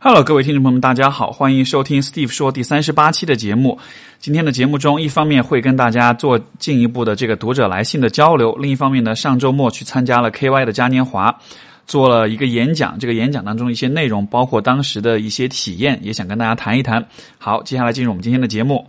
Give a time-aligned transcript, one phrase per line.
[0.00, 3.76] Hello，各位听众朋友们，大家好，欢迎收听 Steve 说第三十八期的节目。
[4.20, 11.36] 今天的节目中，一方面会跟大家做进一步的这个读者来信的交流，另一方面呢，上周末去参加了 KY 的嘉年华，
[11.84, 12.96] 做了一个演讲。
[12.96, 17.04] 这个演讲当中一些内容，包括当时的一些体验，也想跟大家谈一谈。
[17.36, 18.86] 好，接下来进入我们今天的节目。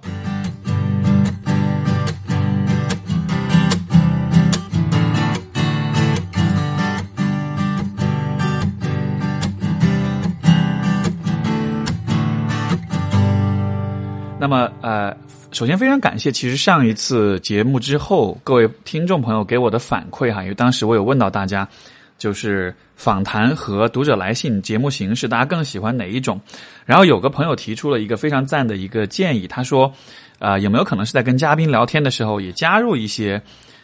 [14.49, 15.16] 那么，呃，
[15.52, 21.70] 首先非常感谢，其实上一次节目之后，各位听众朋友给我的反馈哈，因为当时我有问到大家，
[22.17, 26.41] 就是访谈和读者来信节目形式，大家更喜欢哪一种？
[26.84, 29.93] 然后有个朋友提出了一个非常赞的一个建议，他说，
[30.40, 33.40] 啊，有没有可能是在跟嘉宾聊天的时候也加入一些，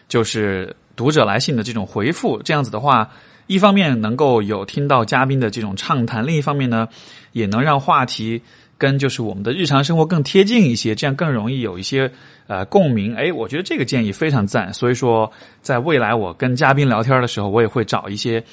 [0.07, 2.41] 就是读者来信的这种回复？
[2.41, 3.07] 这样子的话，
[3.45, 6.87] 一方面能够有听到嘉宾的这种畅谈，另一方面呢，
[7.33, 8.41] 也能让话题。
[8.77, 12.11] 跟就是我们的日常生活更贴近一些，这样更容易有一些
[12.47, 13.15] 呃共鸣。
[13.15, 14.73] 哎，我觉得这个建议非常赞。
[14.73, 15.31] 所以说，
[15.61, 18.43] 在未来我跟嘉宾聊天的时候，我也会找一些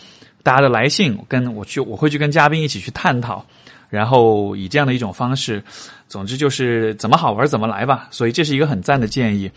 [0.45, 3.45] 大家的来信，跟我去我会去跟嘉宾一起去探讨，
[3.89, 5.61] 然后以这样的一种方式，
[6.06, 8.06] 总之就是怎么好玩怎么来吧。
[8.12, 9.50] 所以这是一个很赞的建议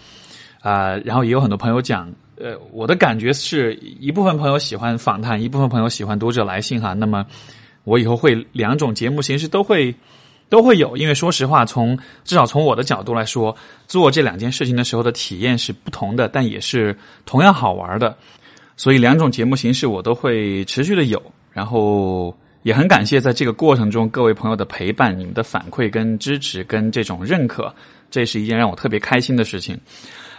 [0.61, 0.97] 啊。
[1.05, 6.93] 然后也有很多朋友讲，呃，我的感觉是一部分朋友喜欢访谈，一部分朋友喜欢读者来信哈。
[6.93, 7.23] 那么
[7.83, 9.93] 我以后会两种节目形式都会。
[10.47, 13.55] 都会有，因为说实话，从至少从我的角度来说，
[13.87, 18.15] 做这两件事情的时候的体验是不同的，但也是同样好玩的。
[18.77, 21.21] 所以两种节目形式我都会持续的有，
[21.51, 27.73] 然后也很感谢在这个过程中各位朋友的陪伴、你们的反馈跟支持跟这种认可，
[28.11, 29.79] 这是一件让我特别开心的事情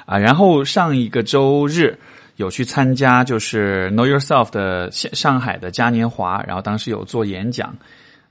[0.04, 0.16] 啊。
[0.16, 1.98] 然后上一个周日
[2.36, 7.74] 有去参加就是 Know Yourself 的上海的嘉年华，然后当时有做演讲。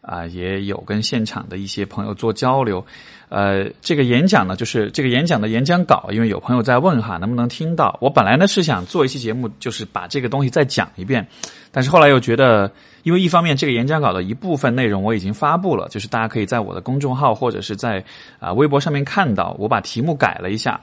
[0.06, 2.86] 啊，也有跟现场的一些朋友做交流，
[3.30, 7.98] 呃，这个演讲呢，就是这个演讲的演讲稿，因为有朋友在问哈，能不能听到？
[8.00, 11.28] 我本来呢是想做一期节目，就是把这个东西再讲一遍，
[11.72, 12.72] 但是后来又觉得，
[13.02, 18.04] 因为一方面这个演讲稿的一部分内容我已经发布了，就是大家可以在我的公众号或者是在
[18.40, 20.80] 啊微博上面看到，我把题目改了一下，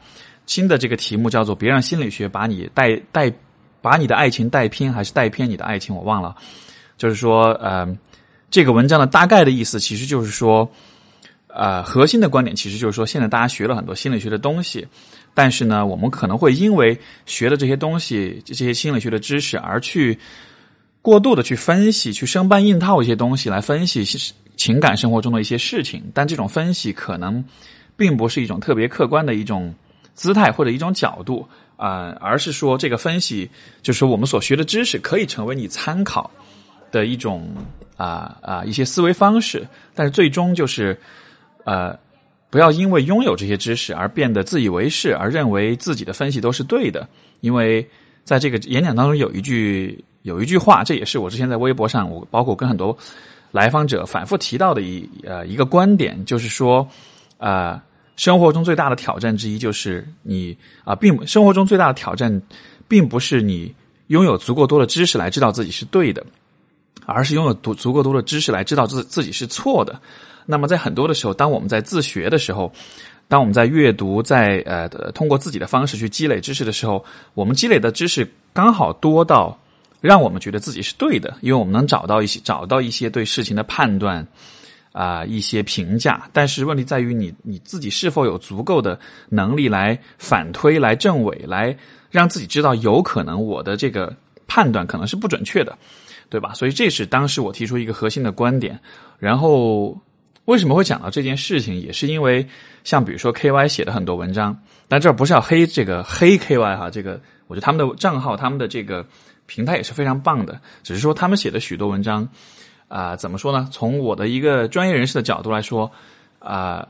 [0.47, 3.33] 新的这个题目叫做“别让心理学把你带带
[3.81, 6.35] 把你的爱情带偏，还是带偏你的爱情”，我忘了，
[6.99, 7.87] 就是说，呃。
[8.53, 10.71] 这个文章的大概的意思，其实就是说，
[11.49, 14.87] 呃，核心的观点其实就是说，现在大家学了很多心理学的东西，
[15.33, 20.19] 但是呢，我们可能会因为学了这些东西、这些心理学的知识，而去
[21.01, 24.05] 过度的去分析、去生搬硬套一些东西来分析
[24.55, 27.43] 情感生活中的一些事情，但这种分析可能
[27.97, 29.75] 并不是一种特别客观的一种
[30.15, 31.49] 姿态或者一种角度
[31.79, 33.49] 啊，而是说这个分析
[33.81, 36.31] 就是我们所学的知识可以成为你参考
[36.93, 37.53] 的一种。
[37.95, 39.65] 啊啊，一些思维方式，
[39.95, 40.99] 但是最终就是，
[41.63, 41.97] 呃，
[42.51, 47.07] 不要因为拥有这些知识而变得自以为是，而认为自己的分析都是对的。
[47.43, 47.87] 因为
[48.25, 52.97] 在这个演讲当中有一句有一句话，这也是我之前在微博上，我包括跟很多
[53.53, 56.89] 来访者反复提到的一呃一个观点，就是说，
[57.39, 57.81] 啊，
[58.17, 62.43] 生活中最大的挑战之一就是你啊，并生活中最大的挑战，
[62.89, 63.73] 并不是你
[64.09, 66.27] 拥有足够多的知识来知道自己是对的。
[67.07, 70.01] 而是拥有足足够多的知识来知道自自己是错的。
[70.45, 72.73] 那么，在很多的时候，当我们在自学的时候，
[73.29, 77.05] 当我们在阅读，在呃通过自己的方式去积累知识的时候，
[77.35, 79.57] 我们积累的知识刚好多到
[80.01, 84.27] 让我们觉得自己是对的，因为我们能找到一些找到一些对事情的判断
[84.91, 86.29] 啊一些评价。
[86.33, 88.99] 但是问题在于你你自己是否有足够的
[89.29, 91.75] 能力来反推、来证伪、来
[92.11, 94.13] 让自己知道有可能我的这个
[94.49, 95.79] 判断可能是不准确的。
[96.33, 96.55] 对吧？
[96.55, 98.81] 所以这是当时我提出一个核心的观点。
[99.19, 99.95] 然后
[100.47, 102.49] 为什么会讲到这件事情，也是因为
[102.85, 109.07] 像比如说 K Y 写的很多文章，但这不是要黑这个黑 K Y 哈，这个我觉得他们的账号、他们的这个
[109.45, 110.59] 平台也是非常棒的。
[110.83, 112.27] 只是说他们写的许多文章
[112.89, 113.69] 啊，怎么说呢？
[113.71, 115.93] 从我的一个专业人士的角度来说
[116.39, 116.89] 啊，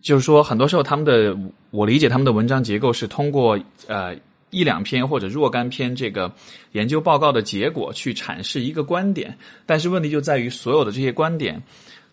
[0.00, 1.36] 就是说很多时候他们的
[1.70, 3.58] 我理解他们的文章结构是通过
[3.88, 4.16] 呃。
[4.50, 6.32] 一两篇或者若干篇这个
[6.72, 9.36] 研究报告的结果去阐释一个观点，
[9.66, 11.62] 但是问题就在于所有的这些观点，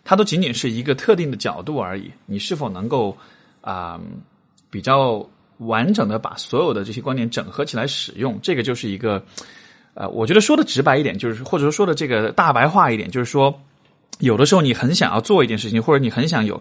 [0.04, 2.10] 它都仅仅是一个特定的角度而已。
[2.26, 3.16] 你是否能够
[3.62, 4.00] 啊
[4.70, 5.26] 比较
[5.58, 8.38] 完整的把所有的这些观点整合起来使用？
[8.42, 9.24] 这个就是一个
[9.94, 13.58] 呃，我觉得说的直白一点，就是或者说说的这个大白话一点，就是说
[14.18, 16.60] 有的时候你很想要做一件事情，或者你很想有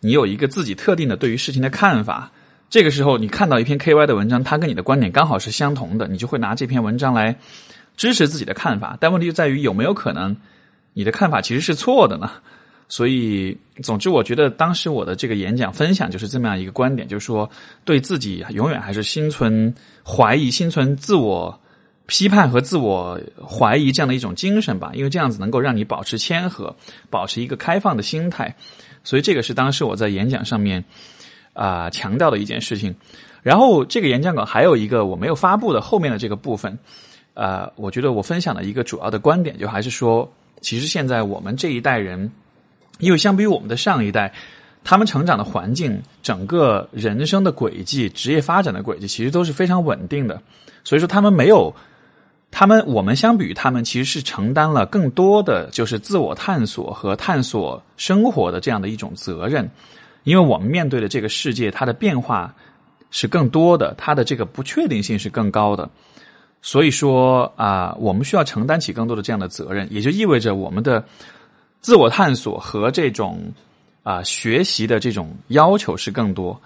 [0.00, 2.30] 你有一个自己特定的对于事情的看法。
[2.68, 7.36] 这个时候，你看到一篇 K Y 的文章，它跟你的观点刚好是相同的，你就会拿这篇文章来
[7.96, 8.96] 支持自己的看法。
[9.00, 10.36] 但问题就在于有没有可能
[10.92, 12.30] 你的看法其实是错的呢？
[12.88, 17.50] 所以，总之，我觉得当时我的这个演讲分享就是这么样一个观点，就是说，
[17.84, 19.74] 对自己永远还是心存
[20.04, 21.60] 怀疑、心存自我
[22.06, 26.76] 批判和自我怀疑这样的一种精神吧，因为这样子能够让你保持谦和，
[27.10, 28.54] 保持一个开放的心态。
[29.02, 30.84] 所以，这个是当时我在演讲上面
[31.56, 32.94] 啊强调的一件事情。
[33.42, 36.78] 然后，这个演讲稿还有一个我没有发布的后面的这个部分，
[37.34, 40.30] 呃，我觉得我分享的一个主要的观点，就还是说，
[40.60, 42.30] 其实现在我们这一代人。
[42.98, 44.32] 因为相比于我们的上一代，
[44.82, 50.40] 他们成长的环境、整个人生的轨迹、职业发展的轨迹，其实都是非常稳定的。
[50.82, 51.70] 所以说，他们没有
[52.50, 59.70] 他们，我们相比于他们，其实是承担了更多的就是自我探索和探索生活的这样的一种责任。
[60.26, 62.52] 因为我们面对的这个世界，它的变化
[63.12, 65.88] 是更多的，它的这个不确定性是更高的。
[66.60, 71.02] 所以说啊，我们需要承担起更多的这样的责任，也就意味着我们的。
[71.80, 73.40] 自我探索和这种
[74.02, 76.60] 啊学习的这种要求是更多，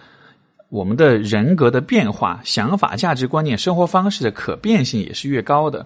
[0.71, 5.85] 我们的人格的变化、想法、价值观念、生活方式的可变性也是越高的。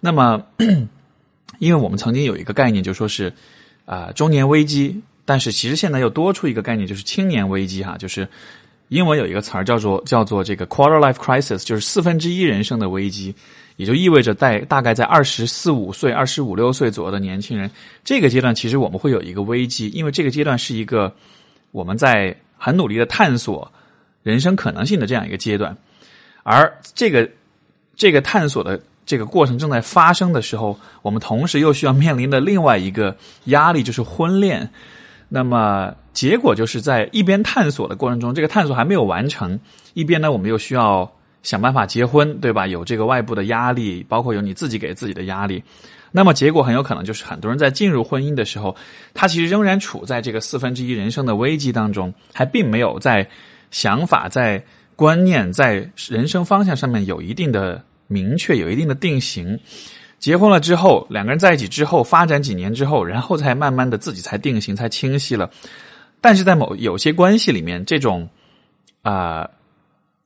[0.00, 0.42] 那么，
[1.60, 3.30] 因为我们曾经有一个概念，就说是
[3.84, 8.28] 啊中年危机，但是其实现在又多出一个概念，就是青年危机哈，就是
[8.88, 13.34] 英文有一个词儿叫做叫做这个 quarter life crisis，就是四分之一人生的危机。
[13.76, 17.70] 也就意味着，在大概在二十四五岁、二十五六岁左右的年轻人，
[18.04, 21.10] 这个阶段其实我们会有一个危机，因为这个阶段是一个
[21.70, 23.72] 我们在很努力的探索
[24.22, 25.74] 人生可能性的这样一个阶段，
[26.42, 27.26] 而这个
[27.96, 34.68] 这个探索的这个过程正在发生的时候，我们同时又需要面临的另外一个压力就是婚恋。
[35.32, 39.58] 那么结果就是在一边探索的过程中，这个探索还没有完成，
[39.94, 41.10] 一边呢，我们又需要。
[41.42, 42.68] 想办法结婚，对吧？
[42.68, 45.60] 有这个外部的压力，包括有你自己给自己的压力，
[46.12, 48.76] 那么结果很有可能就是很多人在进入婚姻的时候，
[49.12, 53.28] 他其实仍然处在这个四分之一人生的危机当中，还并没有在
[53.72, 54.64] 想法、在
[54.94, 59.58] 观念、在人生方向上面有一定的明确、有一定的定型。
[60.22, 65.50] 结婚了之后，两个人在一起之后，发展几年之后，然后才慢慢的自己才定型、才清晰了。
[66.22, 68.30] 但是在某有些关系里面，这种
[69.02, 69.50] 啊。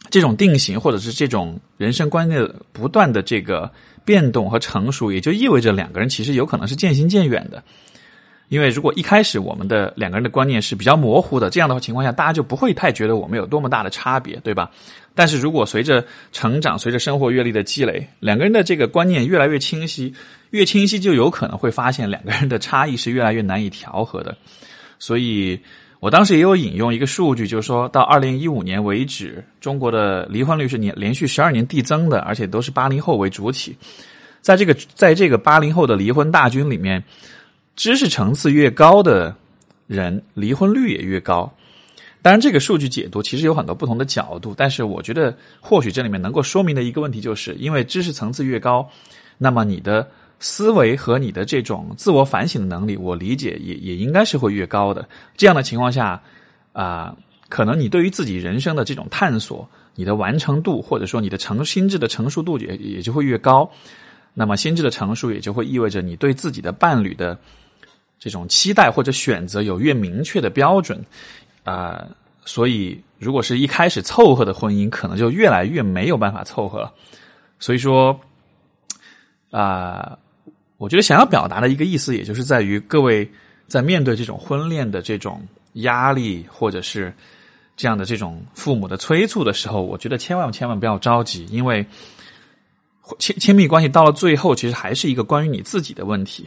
[0.09, 3.73] 这种定型，或者是这种人生观念不断的这个
[4.05, 7.65] 变动和成熟，也就意味着两个人其实有可能是渐行渐远的。
[8.49, 14.71] 因为如果一开始我们的两个人的观念是比较模糊的，这样的话情况下，大家就不会太觉得我们有多么大的差别，对吧？
[15.15, 20.13] 但是如果随着成长，随着生活阅历的积累，两个人的这个观念越来越清晰，
[20.51, 24.37] 越清晰就有可能会发现两个人的差异是越来越难以调和的。
[24.99, 25.61] 所以。
[25.99, 33.75] 我当时也有引用一个数据，就是说到二零一五年为止，中国的离婚率是年连续十二年递增的，而且都是八零后为主体。
[34.43, 37.03] 在这个在这个八零后的离婚大军里面，
[37.77, 39.33] 知识层次越高的
[39.87, 41.53] 人，离婚率也越高。
[42.23, 48.89] 当然，这个数据解读其实有很多不同的角度，但是我觉得或许这里面能够说明的一个问题，就是因为知识层次越高，
[49.39, 50.09] 那么你的。
[50.39, 55.09] 思维和你的这种自我反省的能力，我理解也也应该是会越高的。
[55.35, 56.23] 这样的情况下，
[56.75, 57.17] 啊，
[57.49, 63.67] 可能你对于自己人生的这种探索，你的完成度或者说你的成心智的成熟度也也就会越高。
[64.35, 67.39] 那么心智的成熟也就会意味着你对自己的伴侣的
[68.19, 71.05] 这种期待或者选择有越明确的标准
[71.65, 72.07] 啊。
[72.45, 76.93] 所以，如果是一开始凑合的婚姻，可能就越来越没有办法凑合了。
[77.59, 78.21] 所以说，
[79.51, 80.19] 啊。
[80.79, 83.27] 我觉得想要表达的一个意思，也就是在于各位
[83.67, 85.41] 在面对这种婚恋的这种
[85.73, 87.11] 压力，或者是
[87.79, 91.87] 这样的这种父母的催促的时候，我觉得千万千万不要着急，因为
[93.19, 96.47] 亲亲密关系到了最后，其实还是一个关于你自己的问题。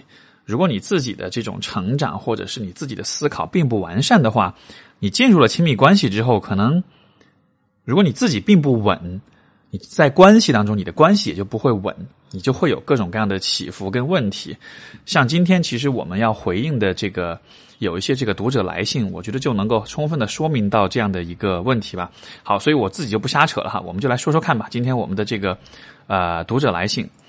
[0.49, 4.55] 如果你自己的这种成长，或者是你自己的思考并不完善的话，
[4.97, 6.83] 你进入了亲密关系之后，可能
[7.85, 9.21] 如果你自己并不稳。
[9.71, 11.95] 你在关系当中，你的关系也就不会稳，
[12.31, 14.57] 你就会有各种各样的起伏跟问题。
[15.05, 17.39] 像今天，其实我们要回应的这个
[17.77, 22.09] 有一些这个读者来信，我觉得就能够充分的说明到这样的一个问题吧。
[22.41, 24.65] 好，所以我自己就不瞎扯了哈，我们就来说说看吧。
[24.71, 25.55] 今天我们的这个
[26.07, 27.07] 呃读者来信，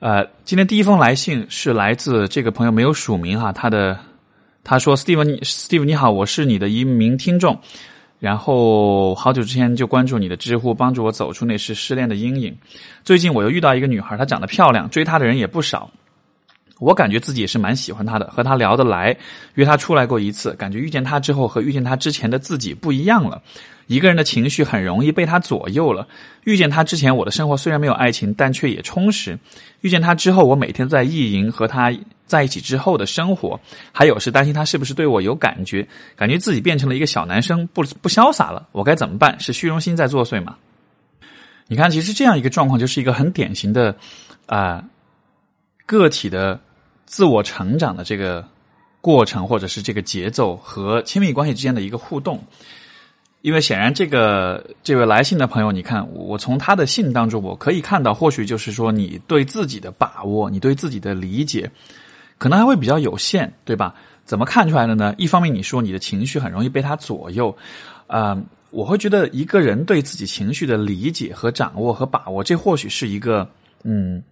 [0.00, 3.98] 呃，今天第一封来信是来自这个朋友没有署名哈，他的
[4.62, 7.58] 他说 Steven，Steve，你好，我是你的一名听众。”
[8.20, 12.56] 然后好久之前就关注你的知乎，帮助我走出那时失恋的阴影。
[13.04, 15.90] 最近我又遇到一个女孩，她长得漂亮，追她的人也不少。
[16.78, 19.16] 我感觉自己也是蛮喜欢他的，和他聊得来，
[19.54, 23.42] 约他出来过一次，感觉遇见他之后和遇见他之前的自己不一样了。
[23.86, 26.06] 一个人的情绪很容易被他左右了。
[26.44, 29.34] 遇见他之前，我的生活虽然没有爱情，但却也充实；
[29.80, 31.90] 遇见他之后，我每天在意淫和他
[32.26, 33.58] 在一起之后的生活，
[33.90, 38.68] 还有是担心他是不是对我有感觉，感觉自己变成了一个小男生，不不潇洒了。
[38.72, 39.40] 我该怎么办？
[39.40, 40.54] 是虚荣心在作祟吗？
[41.66, 43.96] 你看，其实这样一个状况就是一个很典型的
[44.46, 44.84] 啊
[45.86, 46.60] 个体的。
[47.08, 48.46] 自我成长的这个
[49.00, 52.38] 过程，或者是这个节奏和亲密关系之间的一个互动，
[53.40, 61.70] 因为显然这个这位来信的朋友，你看我从他的信当中，我可以看到，或许就是说你对自己的把握，你对自己的理解，
[62.36, 63.94] 可能还会比较有限，对吧？
[64.26, 65.14] 怎么看出来的呢？
[65.16, 67.56] 一方面你说你的情绪很容易被他左右，
[68.06, 68.36] 啊，
[68.70, 73.48] 我会觉得一个人对自己情绪的理解和掌握和把握，这或许是一个
[73.82, 74.22] 嗯。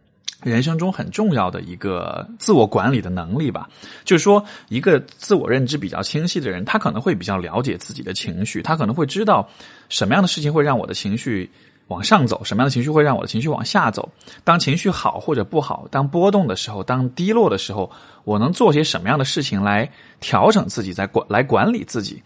[0.43, 3.69] 人生中很重要的一个自我管理的能力吧，
[4.05, 9.49] 就是说，一个自我认知比较清晰的人，他可能会比较了解自己的情绪，他可能会知道
[9.89, 11.51] 什么样的事情会让我的情绪
[11.89, 14.09] 往上走，什么样的情绪会让我的情绪往下走。
[14.45, 17.91] 当情绪好或者不好，当波动的时候，当低落的时候，
[18.25, 19.91] 我能做些什么样的事情来
[20.21, 22.23] 调整自己，在管来管理自己，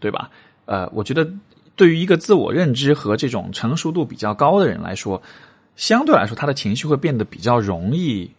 [0.00, 0.30] 对吧？
[0.64, 1.28] 呃，我觉得
[1.76, 5.22] 对于一个自我认知和这种成熟度比较高的人来说。
[5.76, 8.30] 相对来说，他的情绪会变得比较容易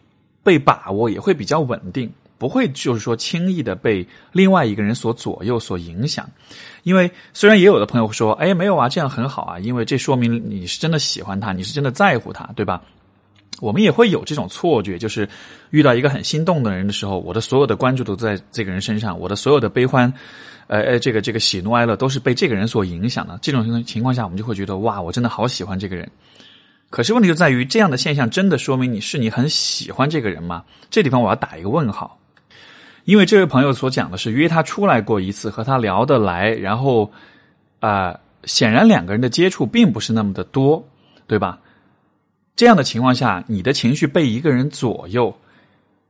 [0.42, 6.28] 被把握，也会比较稳定，不会就是说轻易的被另外一个人所左右、所影响。
[6.82, 12.82] 因为虽然也有的朋友说：“哎，没有啊，这样很好啊，因为这说明你是真的喜欢他，你是真的在乎他，对吧？”
[13.60, 15.28] 我们也会有这种错觉，就是
[15.70, 20.12] 遇到一个很心动的人的时候，我的所有的关注都在这个人身上，我的所有的悲欢，
[20.66, 23.38] 呃呃，这个这个喜怒哀乐都是被这个人所影响的。
[23.40, 26.10] 这种情况下，我们就会觉得：“哇，我真的好喜欢这个人。”
[26.92, 30.62] 可是问题就在于，这样的现象真的说明你是你很喜欢这个人吗？
[30.90, 32.18] 这地方我要打一个问号，
[33.06, 37.10] 因为这位朋友所讲的是约他出来过一次，和他聊得来，然后
[37.80, 40.86] 啊，显然两个人的接触并不是那么的多，
[41.26, 41.58] 对吧？
[42.54, 45.34] 这样的情况下，你的情绪被一个人左右。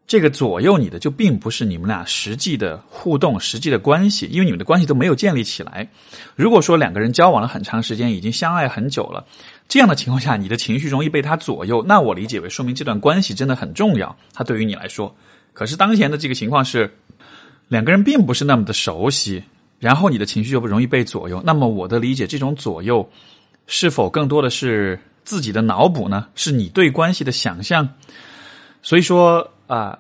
[0.05, 5.89] 这个左右你的就并不是你们俩实际的互动、实际的关系，因为你们的关系都没有建立起来。
[6.35, 9.25] 如果说两个人交往了很长时间，已经相爱很久了，
[9.69, 15.15] 这样的情况下，你的情绪容易被他左右，那我理解为说明这段关系真的很重要，它对于你来说。
[15.53, 16.93] 可是当前的这个情况是，
[17.69, 19.43] 两个人并不是那么的熟悉，
[19.79, 21.43] 然后你的情绪就不容易被左右。
[21.45, 23.09] 那么我的理解，这种左右
[23.67, 26.27] 是否更多的是自己的脑补呢？
[26.35, 27.89] 是你对关系的想象？
[28.83, 29.49] 所以说。
[29.69, 29.99] 啊，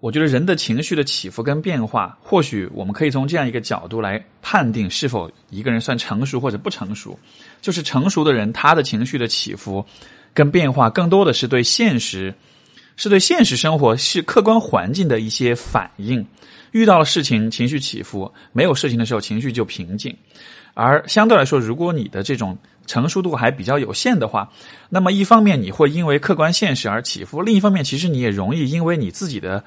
[0.00, 7.18] 我觉得人的情绪的起伏跟变化，或许我们可以从这样一个角度来判定是否一个人算成熟或者不成熟。
[7.60, 9.84] 就是成熟的人，他的情绪的起伏
[10.32, 12.34] 跟变化，更多的是对现实，
[12.96, 16.26] 是对现实生活是客观环境的一些反应。
[16.72, 20.16] 遇到了事情，情绪起伏；没有事情的时候，情绪就平静。
[20.72, 24.50] 而相对来说，如果你的这种成熟度还比较有限的话，
[24.88, 29.62] 那么一方面你会因为客观现实而起伏，另一方面其实你也容易因为你自己的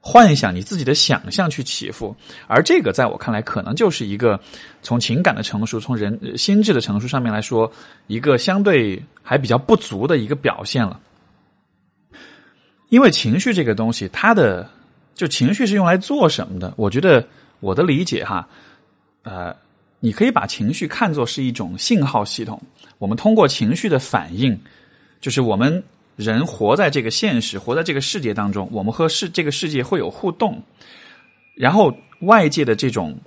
[0.00, 2.16] 幻想、你自己的想象去起伏，
[2.46, 4.40] 而这个在我看来，可能就是一个
[4.82, 7.70] 从情感的成熟、从人心智的成熟上面来说，
[8.06, 10.98] 一个相对还比较不足的一个表现了。
[12.88, 14.68] 因为情绪这个东西，它的
[15.14, 16.72] 就情绪是用来做什么的？
[16.76, 17.26] 我觉得
[17.60, 18.48] 我的理解哈，
[19.22, 19.54] 呃。
[20.02, 22.58] 你可以把情绪看作是一种信号系统。
[22.96, 24.58] 我们通过情绪的反应，
[25.20, 25.84] 就是我们
[26.20, 30.62] 人活在这个现实、活在这个世界当中，我们和世这个世界会有互动。
[31.54, 33.18] 然后外界的这种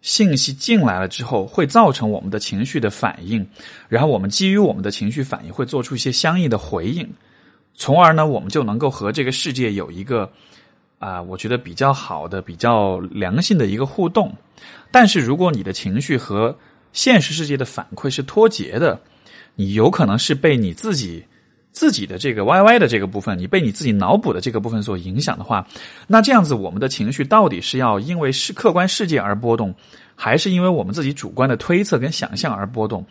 [0.00, 3.46] 信息进来了之后，会造成我们的情绪的反应。
[3.88, 7.08] 然后我们基于我们的情绪反应，会做出一些相应的回应，
[7.74, 10.30] 从而呢，我们就能够和这个世界有一个
[10.98, 14.34] 啊，我觉得比较好的、比较良性的一个互动。
[14.90, 16.56] 但是，如果你的情绪和
[16.92, 19.00] 现实世界的反馈是脱节的，
[19.54, 21.24] 你有可能是被你自己
[21.72, 25.66] 自己的这个 Y Y 的这个部分，你被你自己脑补的这个部分所影响的话，
[26.06, 29.74] 那这样子，我们的情绪到底是要因为是客观世界而波动，
[30.16, 33.04] 还是因为我们自己主观的推测跟想象而波动？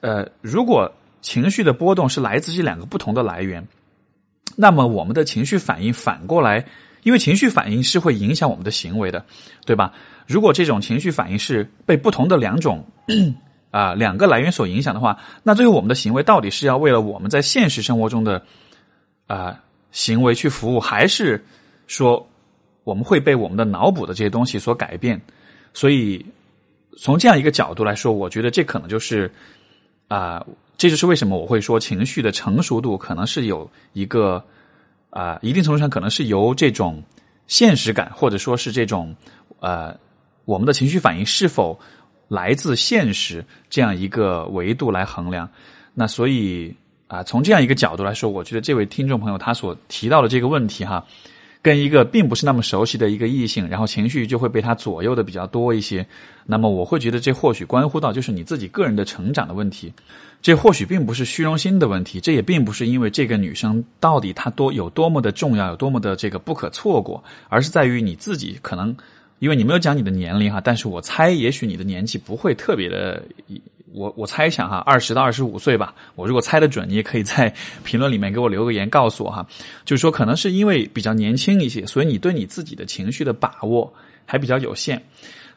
[0.00, 3.66] 呃，如果情绪的波动是来自这两个不同的来源，
[4.56, 6.64] 那么我们的情绪反应反过来，
[7.04, 9.24] 因为情绪反应是会影响我们的行为的，
[9.64, 9.92] 对吧？
[10.26, 12.84] 如果这种情绪反应是被不同的两种
[13.74, 18.40] 啊两个来源所影响的话，那最后我们的行为到底是要为了我们在现实生活中的
[19.26, 21.44] 啊行为去服务，还是
[21.88, 22.24] 说
[22.84, 25.20] 我们会被我们的脑补的这些东西所改变？
[25.72, 26.24] 所以
[26.96, 29.28] 从这样一个角度来说，我觉得这可能就是
[30.06, 30.46] 啊，
[30.78, 34.40] 这就是为什么我会说情绪的成熟度可能是有一个
[35.10, 37.02] 啊，一定程度上可能是由这种
[37.48, 39.12] 现实感，或者说是这种
[39.58, 39.98] 呃，
[40.44, 41.76] 我们的情绪反应是否
[42.34, 45.48] 来自现实这样一个维度来衡量。
[45.94, 46.74] 那所以
[47.06, 51.04] 啊，从这样一个角度来说，我觉得这位听众朋友他所提到的这个问题哈。
[51.64, 56.06] 跟一个并不是那么熟悉的一个异性，然后情绪就会被他左右的比较多一些。
[56.44, 59.90] 那么我会觉得这或许关乎到就是你自己个人的成长的问题，
[60.42, 68.94] 这或许并不是虚荣心的问题，这也并不是因为这个女生到底她多有多么的重要，有多么的这个不可错过，而是在于你自己可能，
[69.44, 73.22] 因为你没有讲你的年龄哈，但是我猜也许你的年纪不会特别的。
[73.92, 75.94] 我我猜想哈，二十到二十五岁吧。
[76.14, 79.46] 我如果猜得准，你也可以在评论里面给我留个言，告诉我哈。
[79.84, 83.92] 就是说，可能是因为比较年轻一些，所以你对你自己的情绪的把握
[84.24, 84.98] 还比较有限。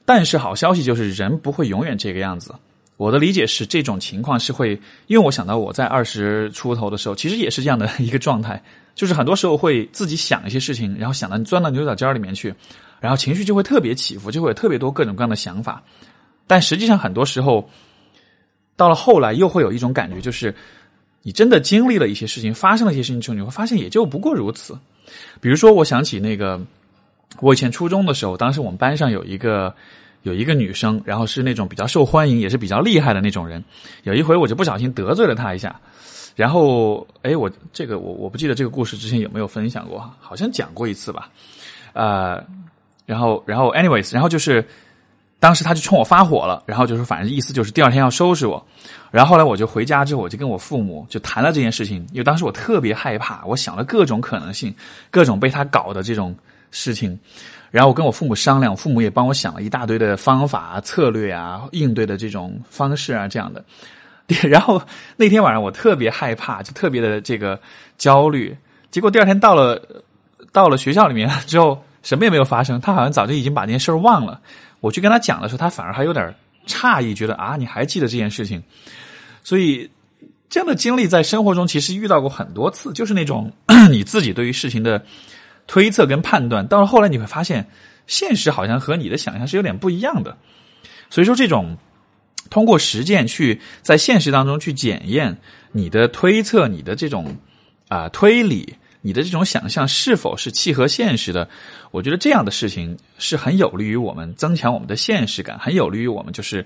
[0.04, 2.54] 但是好消息就是，人不会永远这个样子。
[2.98, 4.72] 我的理解是，这种情况是会，
[5.08, 8.62] 因为我想到我在二十出头的时候，其实也是这样的一个状态，
[8.96, 12.54] 就是很多时候会自己想一些事情，然后想到钻到牛角尖里面去，
[13.00, 15.84] 然后情绪就会特别起伏，就会有特别多各种各样的想法。
[16.46, 17.70] 但实际上很多时候。
[18.80, 20.54] 到了后来，又会有一种感觉，就是
[21.24, 24.78] 你真的经历了一些事情，发生了一些事情之后，你会发现也就不过如此。
[25.42, 26.62] 比如说，我想起那个
[27.40, 29.74] 我以前初中的时候，当时我们班上有一个
[30.22, 33.64] 有一个女生，然后是那种比较受欢迎，也是比较厉害的那种人。
[34.04, 35.82] 有一回，我就不小心得罪了她一下，
[36.36, 41.32] 然后哎，我这个我我不记得这个故事之前有没有分享过，好像讲过一次吧。
[41.94, 42.46] 呃，
[43.08, 44.64] 然后然后，anyways，然后就是。
[45.40, 48.66] 当时他就冲我发火了，然后就是反正意思就是第二天要收拾我。
[49.12, 54.74] 然后后来我就回家之后，我就跟我父母就谈了这件事情，因为当时我特别害怕，我想了各种可能性，
[55.12, 56.36] 各种被他搞的这种
[56.72, 57.18] 事情。
[57.70, 63.64] 然后我跟我父母商量，父母也帮我想了一大堆的方法啊、策略啊，应对的这种方式啊，这样的。
[64.50, 64.82] 然后
[65.18, 67.60] 那天晚上我特别害怕，就特别的这个
[67.96, 68.58] 焦虑。
[68.90, 69.80] 结果第二天到了
[70.52, 74.42] 到了学校里面之后，什么也没有发生，他好像早就已经把那件事忘了。
[74.80, 76.34] 我去跟他讲的时候，他反而还有点
[76.66, 78.62] 诧异，觉得啊，你还记得这件事情？
[79.44, 79.90] 所以
[80.50, 83.52] 这样的经历在生活中其实遇到过很多次，就是那种
[83.90, 85.04] 你自己对于事情的
[85.66, 87.68] 推测跟判断，到了后来你会发现，
[88.06, 90.38] 现实好像和你的想象是有点不一样的。
[91.10, 91.78] 所以说，这种
[92.50, 95.38] 通过实践去在现实当中去检验
[95.72, 97.36] 你的推测，你的这种
[97.88, 98.76] 啊推理。
[99.08, 101.48] 你的这种想象是否是契合现实的？
[101.92, 106.66] 我觉得这样的事情是很有利于我们增强我们的现实感，很有利于我们就是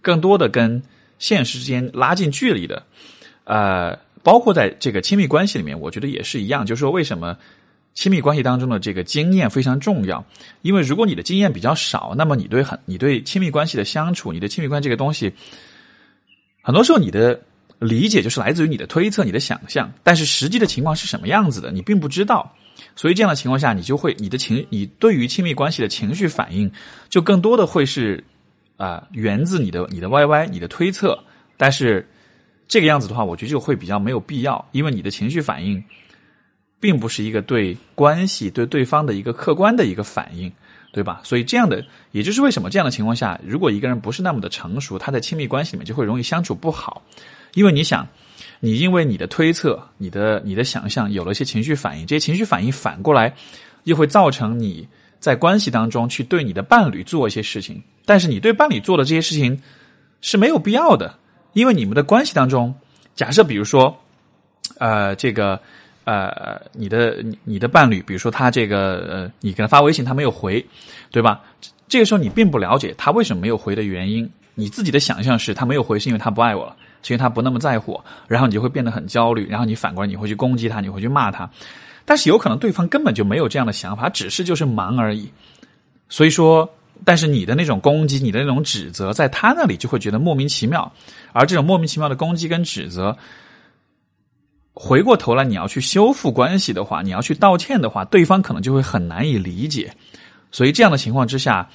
[0.00, 0.82] 更多的跟
[1.18, 2.82] 现实之间拉近距离的。
[3.44, 6.64] 呃，包括在这个亲密关系里面，我觉得也是一样。
[6.64, 7.36] 就是说，为什么
[7.92, 10.24] 亲密关系当中的这个经验非常重要？
[10.62, 15.30] 因为如果你的经验比较少，那么你对很你对亲密关系的相处，你的亲密关这个东西，
[16.62, 17.38] 很多时候你的。
[17.82, 22.54] 理解就是来自于你的推测、你的想象，但是实际的情况是什么样子的，你并不知道。
[22.94, 26.70] 所以这样的情况下，你就会你的情，你对于亲密关系的情绪反应，
[27.08, 28.22] 就更多的会是
[28.76, 31.18] 啊，源自你的你的 Y Y 你的推测。
[31.56, 32.08] 但是
[32.68, 35.82] 这个样子的话，我觉得就会比较没有必要，因为你的情绪反应
[36.80, 40.52] 并不是一个对关系、对对方的一个客观的一个反应，
[40.92, 41.20] 对吧？
[41.22, 47.02] 所以这样的，也就是为什么这样的情况下，如果一个人不是那么的成熟，他在亲密关系里面就会容易相处不好。
[47.54, 48.06] 因为你想，
[48.60, 53.34] 你因为你的推测、你的你的想象有了一些情绪反应，这些情绪反应反过来
[53.84, 54.86] 又会造成你
[55.20, 59.60] 在关系当中去对你的伴侣做一些事情，但是你对伴侣做的这些事情
[60.20, 61.14] 是没有必要的，
[61.52, 62.74] 因为你们的关系当中，
[63.14, 63.96] 假设比如说，
[64.78, 65.60] 呃，这个
[66.04, 70.64] 呃，你的你的伴侣，比如说他这个呃，你给他发微信他没有回，
[71.10, 71.40] 对吧？
[71.88, 76.76] 这个时候你并不了解他为什么没有回的原因，你自己的想象是他没有回是因为他不爱我了。
[77.02, 81.50] 其实他不那么在乎，然后你就会变得很焦虑，然后你反过来你会去攻击他，你会去骂他，
[82.04, 85.28] 但是有可能对方根本就没有这样的想法，只是就是忙而已。
[86.08, 86.68] 所以说，
[87.04, 90.92] 但是你的那种攻击，你的那种指责，在他那里就会觉得莫名其妙，
[91.32, 93.16] 而这种莫名其妙的攻击跟指责，
[94.72, 99.92] 回过头来你要去修复关系的话，你要去道歉的话，对方可能就会很难以理解。
[100.52, 101.68] 所以这样的情况之下，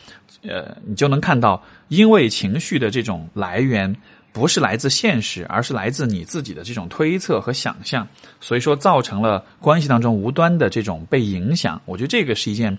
[0.44, 3.94] 呃，你就能看到，因为情绪的这种来源。
[4.38, 8.08] 不是来自现实，而是来自你自己的这种推测和想象，
[8.40, 11.82] 所以说造成了关系当中无端的这种被影响。
[11.86, 12.78] 我觉得这个是一件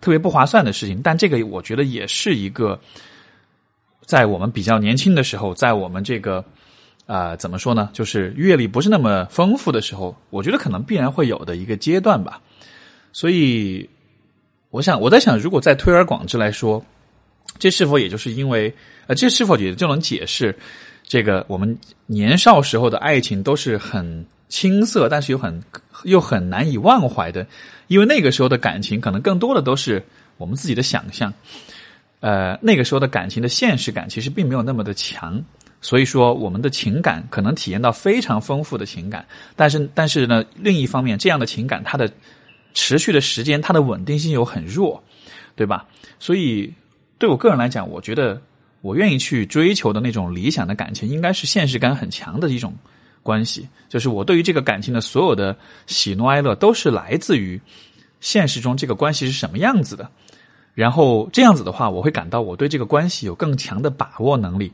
[0.00, 2.80] 特别不划算的事情，但这个我觉得也是一个
[4.06, 6.44] 在我们比较年轻的时候，在我们这个
[7.06, 12.40] 啊怎么说呢，就是阅历不是那么丰富的时候，我觉得可能必然会有的一个阶段吧。
[13.12, 13.88] 所以，
[14.70, 16.84] 我想我在想，如果再推而广之来说，
[17.56, 18.74] 这是否也就是因为
[19.06, 20.54] 呃，这是否也就能解释？
[21.08, 25.62] 这个我们年少时候的爱情都是很青涩，但是又很
[26.04, 27.46] 又很难以忘怀的，
[27.86, 30.04] 因为那个时候的感情可能更多的都是
[30.36, 31.32] 我们自己的想象，
[32.20, 35.42] 呃，那个时候的感情的现实感其实并没有那么的强，
[35.80, 39.24] 所以说我们的情感可能体验到非常丰富的情感，
[39.56, 42.12] 但是但是呢，另一方面，这样的情感它的
[42.74, 45.02] 持续的时间，它的稳定性又很弱，
[45.56, 45.86] 对吧？
[46.18, 46.70] 所以
[47.18, 48.38] 对我个人来讲，我觉得。
[48.80, 52.72] 我愿意去追求的那种理想的感情，应该是现实感很强的一种
[53.22, 53.68] 关系。
[53.88, 57.60] 就是我对于这个感情的所有的喜怒哀乐，都是来自于
[58.20, 60.08] 现实中这个关系是什么样子的。
[60.74, 64.72] 然后这样子的话，我会感到我对这个关系有更强的把握能力。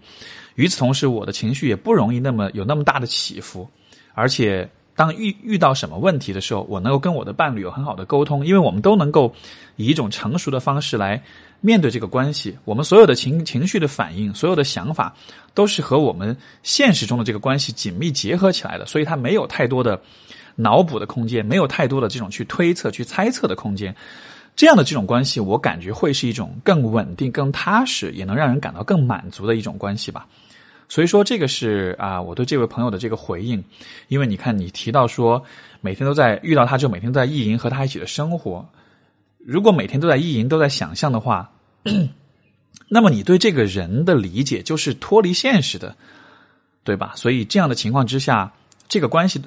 [0.57, 3.67] 与此同时，我的情绪也不容易那么有那么大的起伏。
[4.13, 9.35] 而且，当遇遇到什么问题的时候，我能够跟我的伴侣有很好的沟通，因为我们都能够
[9.77, 11.23] 以一种成熟的方式来。
[11.67, 15.15] 面对这个关系，我们所有的情情绪的反应，所有的想法，
[15.55, 19.99] 都是和我们现实中的这个关系紧密结合起来的，所以它没有太多的
[20.57, 23.97] 脑补的空间，没有太多的这种去推测、去猜测的空间。
[24.55, 30.27] 这样的这种关系，我感觉会是一种更稳定、更踏实，也能让人感到更满足的一种关系吧。
[30.87, 33.65] 所以说，这个是啊，我对这位朋友的这个回应，
[34.09, 35.43] 因为你看，你提到说
[35.81, 38.69] 每天都在遇到他就，每天都在意淫和他一起的生活，
[39.39, 41.51] 如果每天都在意淫、都在想象的话。
[42.89, 45.97] 那么你对这个人的理解就是脱离现实的，
[46.85, 47.13] 对吧？
[47.17, 48.53] 所以这样的情况之下，
[48.89, 49.41] 这个关系，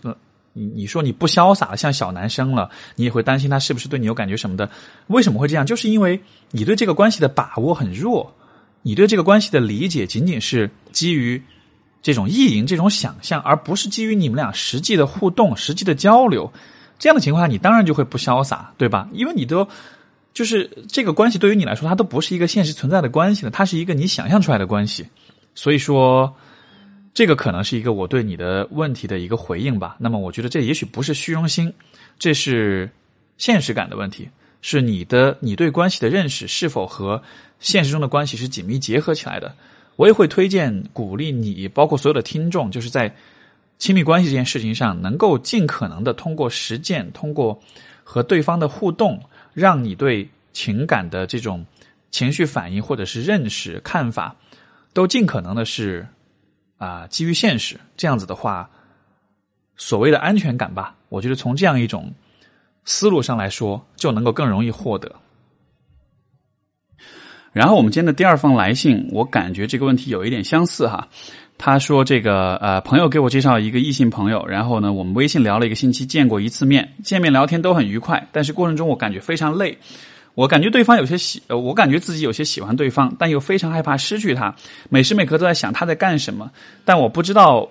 [0.54, 4.70] 你你说你不潇洒了像小男生了，你也会担心他是不是对你有感觉什么的？
[5.08, 5.66] 为什么会这样？
[5.66, 6.20] 就是因为
[6.52, 8.36] 你对这个关系的把握很弱，
[8.82, 11.42] 你对这个关系的理解仅仅是基于
[12.02, 16.52] 这种意淫、这种想象，而不是基于你们俩实际的互动、实际的交流。
[17.00, 19.08] 这样的情况下，你当然就会不潇洒，对吧？
[19.14, 19.68] 因为你都。
[20.38, 25.04] 就是这个关系对于你来说，它都不是一个现实存在的关系了，它是一个你想象出来的关系。
[25.56, 26.32] 所以说，
[27.12, 29.98] 这个可能是一个我对你的问题的一个回应吧。
[30.00, 31.74] 那么，我觉得这也许不是虚荣心，
[32.20, 32.88] 这是
[33.40, 34.30] 现实感的问题，
[34.62, 37.20] 是你的你对关系的认识是否和
[37.60, 39.52] 现实中的关系是紧密结合起来的。
[39.96, 43.12] 我也会推荐鼓励你，包括所有的听众，就是在
[43.80, 47.60] 亲密关系这件事情上，能够尽可能的通过实践，通过
[48.04, 49.20] 和对方的互动。
[49.60, 51.66] 让你对情感的这种
[52.12, 54.36] 情绪反应，或者是认识、看法，
[54.94, 56.08] 都尽可能的是
[56.78, 57.80] 啊基于现实。
[57.96, 58.70] 这样子的话，
[59.76, 62.14] 所谓的安全感吧，我觉得从这样一种
[62.86, 65.16] 思路上来说，就能够更容易获得。
[67.52, 71.08] 然后我们今天的第二封来信，我感觉这个问题有一点相似哈。
[71.58, 79.78] 他说：“这个呃，朋友给我介绍一个异性朋友，然后呢，我们微信聊了一个星期，见过一次面，见面聊天都很愉快，但是过程中我感觉非常累，
[80.36, 84.56] 我感觉对方有些喜，呃，我感觉自己有些喜欢对方，但又非常害怕失去他，
[84.90, 86.50] 每时每刻都在想他在干什么，
[86.86, 87.68] 但我不知道。”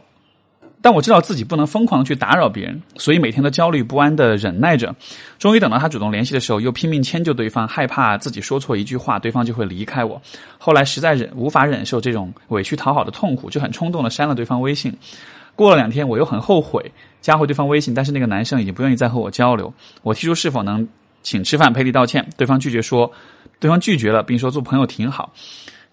[0.82, 4.94] 但我知道自己不能疯狂去打扰别人，所以每天都焦虑不安的忍耐着。
[5.38, 10.20] 终于等到他主动联系的时候，又拼命迁就对方，害怕自己说错一句话，对方就会离开我。
[10.58, 14.96] 后来实在忍无法忍受这种委屈讨好的痛苦，就很冲动的删了对方微信。
[15.56, 19.72] 过了两天，我又很后悔加回对方微信，但是那个男生已经不愿意再和我交流。
[20.02, 20.86] 我提出是否能
[21.22, 23.10] 请吃饭赔礼道歉，对方拒绝说，
[23.58, 25.32] 对方拒绝了，并说做朋友挺好。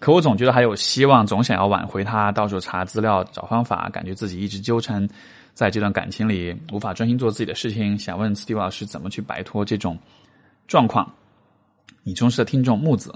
[0.04, 5.08] 可我总觉得还有希望，总想要挽回他，到时候查资料找方法，感觉自己一直纠缠
[5.54, 7.98] 在这段感情里，无法专心做自己的事情。
[7.98, 9.98] 想问斯蒂老师怎么去摆脱这种
[10.68, 11.10] 状况？
[12.02, 13.14] 你忠实的听众木子，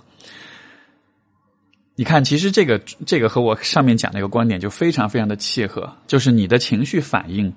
[1.95, 7.53] 你看，其实这个这个和我上面讲的一个观点就非常非常的契合，就是你的情绪反应，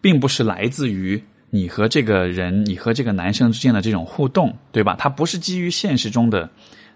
[0.00, 4.94] 并不是来自于你和这个人，你和这个男生之间的这种互动，对吧？
[4.96, 6.48] 它不是基于现实中的。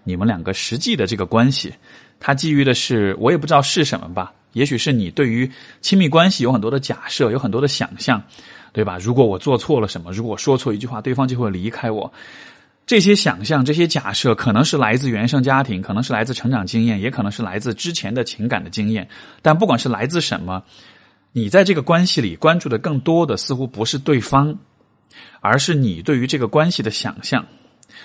[0.05, 1.73] 你们两个实际的这个关系，
[2.17, 4.31] 它基于的是我也不知道是什么吧？
[4.53, 8.23] 也许是你对于亲密关系有很多的假设，有很多的想象，
[8.71, 8.97] 对吧？
[8.97, 12.13] 如果我做错了什么，如果我说错一句话，对方就会离开我。
[12.85, 19.09] 这些想象、这些假设，可能是来自原生家庭，可能是来自成长经验，也可能是来自之前的情感的经验。
[19.41, 20.63] 但不管是来自什么，
[21.31, 24.55] 你在这个关系里关注的更多的，似乎不是对方，
[25.41, 27.43] 而是你对于这个关系的想象。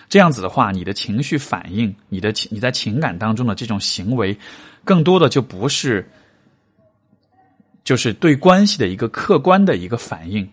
[0.08, 4.36] 这样子的话，你的情绪反应，你的情你在情感当中的这种行为，
[4.84, 6.08] 更多的就不是，
[7.84, 10.48] 就是对关系的一个客观的一个反应，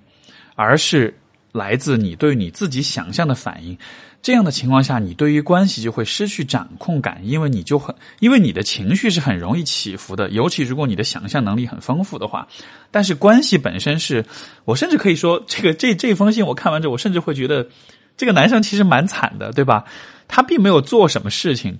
[0.55, 1.15] 而是
[1.51, 3.77] 来自你对你自己想象的反应。
[4.21, 12.47] 这样的情况下，你对于关系就会失去掌控感，因为你就很，因为你的情绪是很容易起伏的，尤其如果你的想象能力很丰富的话。
[12.91, 14.25] 但是关系本身是，
[14.65, 17.67] 我甚至可以说，这个这这封信我看完之后，我甚至会觉得。
[18.17, 19.85] 这个男生其实蛮惨的，对吧？
[20.27, 21.77] 他并没有做什么事情。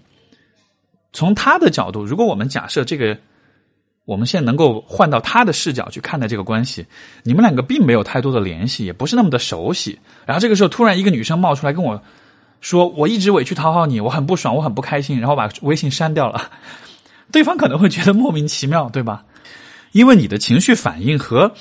[1.11, 3.17] 从他的角度，如果我们假设这个
[4.05, 6.85] 我们现在能够换到他的视角去看待这个关系，
[7.23, 9.99] 你们两个并没有太多的联系，也不是那么的熟悉。
[10.25, 12.01] 然后这个时候突然一个女生冒出来跟我
[12.61, 16.51] 说：“我一直委屈讨好你，我很不爽，我很不开心。”然后把微信删掉了。
[17.33, 19.25] 对方可能会觉得莫名其妙，对吧？
[19.91, 21.51] 因为你的情绪反应和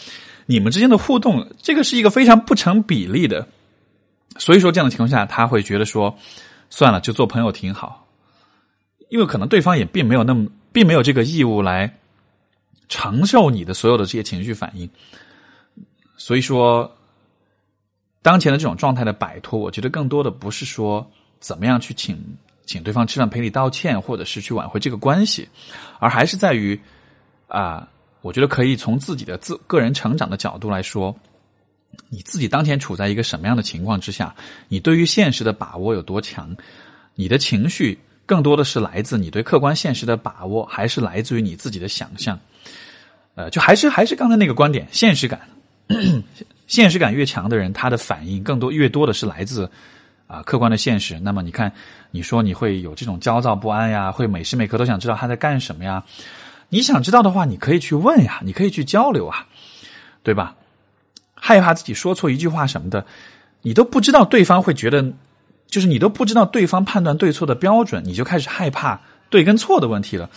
[0.47, 3.49] 你们之间的互动，这个是一个非常不成比例的。
[4.39, 6.17] 所以说，这样的情况下，他会觉得说
[6.71, 8.07] ：“算了，就做朋友挺好。”
[9.09, 11.93] 因为可能对方也并没有那么，并没有这个义务来。
[12.89, 14.89] 承受你的所有的这些情绪反应，
[16.17, 16.89] 所以说，
[18.23, 21.05] 当前的这种状态的摆脱，我觉得更多的不是说
[21.41, 22.17] 怎么样去请
[22.65, 25.49] 请对方吃饭赔礼道歉，或者是去挽回这个关系，
[25.99, 26.81] 而还是在于
[27.49, 27.89] 啊，
[28.21, 31.13] 我觉得可以从自己的自个人成长的角度来说，
[32.09, 34.35] 你自己当前处在一个什么样的情况之下，
[34.69, 36.57] 你对于现实的把握有多强，
[37.15, 42.39] 你的情绪更多的是来自你对客观现实的把握，还是来自于你自己的想象？
[43.35, 45.41] 呃，就还是还是刚才那个观点，现实感，
[46.67, 49.71] 现实感越强的人，他的反应更多越多的是来自
[50.27, 51.21] 啊客观的现实。
[51.21, 51.71] 那么你看，
[52.11, 56.03] 你说你会有这种焦躁不安呀，会每时每刻都想知道他在干什么呀？
[56.69, 59.47] 你想知道的话，你可以去问呀，你可以去交流啊，
[60.23, 60.57] 对吧？
[61.47, 63.07] 害怕自己说错一句话什么的，
[63.63, 65.01] 你都不知道对方会觉得，
[65.69, 70.29] 就是你都不知道对方判断对错的标准，你就开始害怕对跟错的问题了。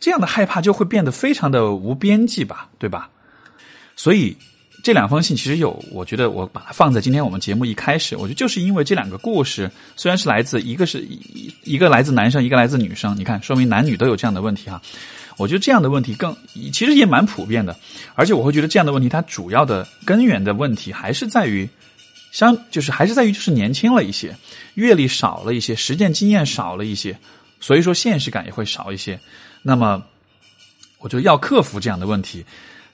[0.00, 3.10] 这样的害怕就会变得非常的无边际吧，对吧？
[3.96, 4.34] 所以
[4.82, 14.80] 这两封信其实有，我觉得我把它放在今天我们节目一开始，我觉得就是因为这两个故事虽然是来自一个是一一个来自男生，一个来自女生，你看，说明男女都有这样的问题哈。
[15.36, 16.36] 我觉得这样的问题更
[16.72, 17.76] 其实也蛮普遍的，
[18.14, 21.68] 而且我会觉得这样的问题它主要的根源的问题还是在于
[22.32, 24.36] 相就是还是在于就是年轻了一些，
[24.74, 27.18] 阅历少了一些，实践经验少了一些，
[27.60, 29.18] 所以说现实感也会少一些。
[29.62, 30.02] 那么，
[30.98, 32.44] 我就要克服这样的问题。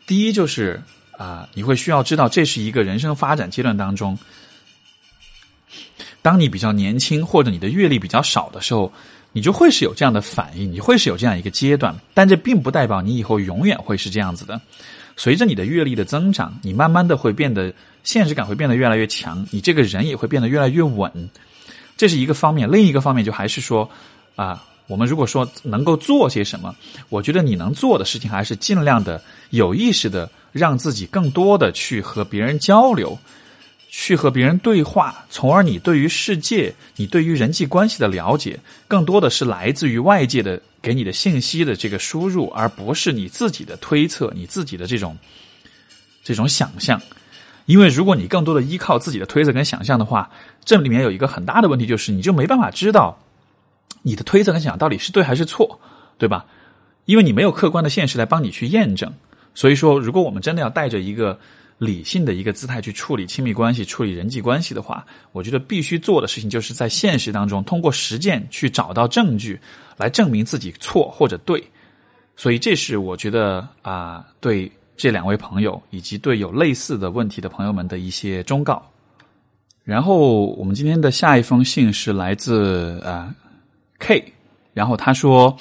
[0.06, 4.18] 第一就是啊，你会需要知道，这是一个人生发展阶段当中，
[6.22, 8.92] 当你比较年轻或者你的阅历比较少的时候，
[9.32, 11.94] 你就会是有这样的反应，你会是有这样一个阶段。
[12.14, 14.60] 但这并不代表你以后永远会是这样子的。
[15.16, 17.72] 随着你的阅历的增长，你慢慢的会变得
[18.04, 21.10] 现实感会变得越来越强，你这个人也会变得越来越稳。
[21.96, 23.88] 这是一个方面，另一个方面就还是说
[24.36, 24.64] 啊。
[24.88, 26.74] 我们如果说能够做些什么，
[27.08, 33.16] 我觉得你能做的事情还是尽量的有意识的让自己更多的去和别人交流，
[33.94, 45.14] 去和别人对话，从而你对于世界、你对于人际关系的了解，更多的是来自于外界的给你的信息的这个输入，而不是你自己的推测、你自己的这种
[46.24, 46.98] 这种想象。
[47.66, 50.30] 因为如果你更多的依靠自己的推测跟想象的话，
[50.64, 53.18] 这里面有一个很大的问题，就是你就没办法知道。
[54.00, 55.78] 你的推测跟想到底是对还是错，
[56.16, 56.46] 对吧？
[57.04, 59.12] 因为你没有客观的现实来帮你去验证，
[59.54, 61.38] 所以说，如果我们真的要带着一个
[61.84, 69.58] 理性的一个姿态去处理亲密关系、处理人际关系的话，我觉得必须做的事情就是在现实当中通过实践去找到证据，
[69.96, 71.62] 来证明自己错或者对。
[72.36, 78.80] 所以，这是我觉得啊，对这两位朋友以及对有类似的问题的朋友们的一些忠告。
[79.82, 83.34] 然后，我们今天的下一封信是来自啊。
[83.98, 84.32] K，
[84.72, 85.56] 然后他说，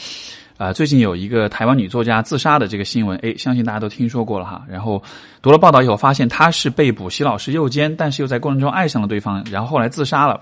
[0.62, 4.64] 啊，最近有一个台湾女作家自杀的这个新闻，哎，相信大家都听说过了哈。
[4.70, 5.02] 然后
[5.42, 10.40] 读了报道以后，发现她是被补习老师诱奸，但是又在过程中爱上了对方，然后后来自杀了。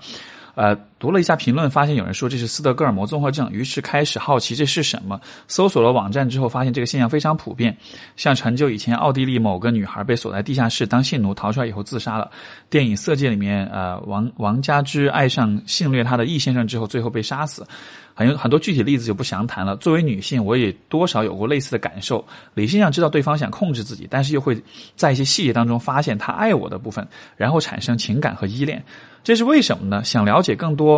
[0.56, 5.18] 呃，读了一下评论，发现有人说这是斯德哥尔摩综合症，于是开始好奇这是什么。
[5.48, 7.74] 搜索了网站之后，发现这个现象非常普遍。
[8.16, 12.30] 像成就以前，奥地利某个女孩被锁在地下室当性奴，逃出来以后自杀了。
[12.68, 17.66] 电影《色戒》里面，呃，王王佳芝爱上性虐她的易先生之后，最后被杀死。
[18.12, 19.74] 很有很多具体例子就不详谈了。
[19.76, 22.22] 作为女性，我也多少有过类似的感受。
[22.52, 24.62] 理性上知道对方想控制自己，但是又会
[24.94, 27.06] 在一些细节当中发现他爱我的部分，
[27.38, 28.84] 然后产生情感和依恋。
[29.22, 30.02] 这是为什么呢？
[30.02, 30.89] 想了解更多，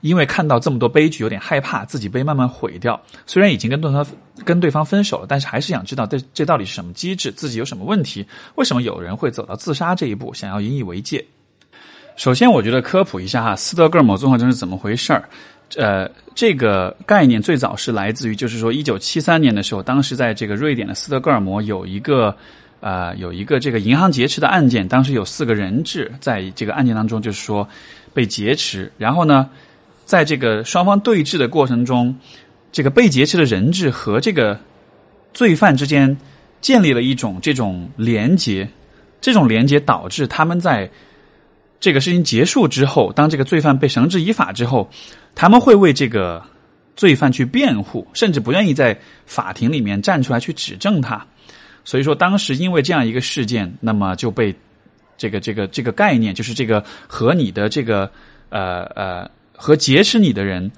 [0.00, 3.00] 因为看到这么多悲剧，有点害怕自己被慢慢毁掉。
[3.26, 4.06] 虽然已经跟对方
[4.44, 8.26] 跟对方分手了，但是还是想知道这这到底是什么机制，自己有什么问题？
[8.54, 10.32] 为什么有人会走到自杀这一步？
[10.32, 11.24] 想要引以为戒。
[12.16, 15.28] 首先，我觉得科普一下哈，斯德哥尔摩综合症是怎么回事儿。
[15.76, 22.34] 呃，这个概念最早是来自于，就是说，一九七三年的时候，当时在这个瑞典的斯德哥尔摩有一个，
[22.80, 27.68] 呃，有一个这个银行劫持的案件，当时有四个人质在这个案件当中，就是说
[28.18, 28.90] 被劫持。
[28.98, 29.48] 然后呢，
[30.04, 32.18] 在这个双方对峙的过程中，
[32.72, 34.58] 这个被劫持的人质和这个
[35.32, 36.16] 罪犯之间
[36.60, 38.68] 建立了一种这种连结，
[39.20, 40.90] 这种连结导致他们在。
[41.80, 44.90] 这个事情结束之后，当这个罪犯被绳之以法之后，
[45.36, 46.42] 他们会为这个
[46.96, 51.24] 罪犯去辩护，甚至不愿意在法庭里面站出来去指证他。
[51.84, 54.52] 所以说，当时因为这样一个事件，那么就被
[55.18, 58.10] 这个这个这个概念，就是这个和你的这个
[58.48, 60.72] 呃呃和劫持你的人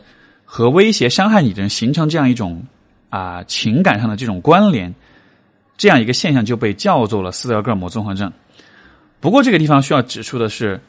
[0.45, 2.61] 和威胁伤害你的人形成这样一种
[3.11, 4.93] 啊情感上的这种关联，
[5.77, 8.33] 这样一个现象就被叫做了斯德哥尔摩综合症。
[9.21, 10.81] 不过，这个地方需要指出的是，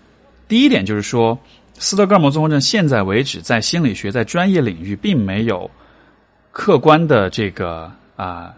[0.48, 1.38] 第一点就是说。
[1.80, 5.72] 斯德哥尔摩综合症现在为止，在心理学在专业领域并没有
[6.52, 8.54] 客观的这个啊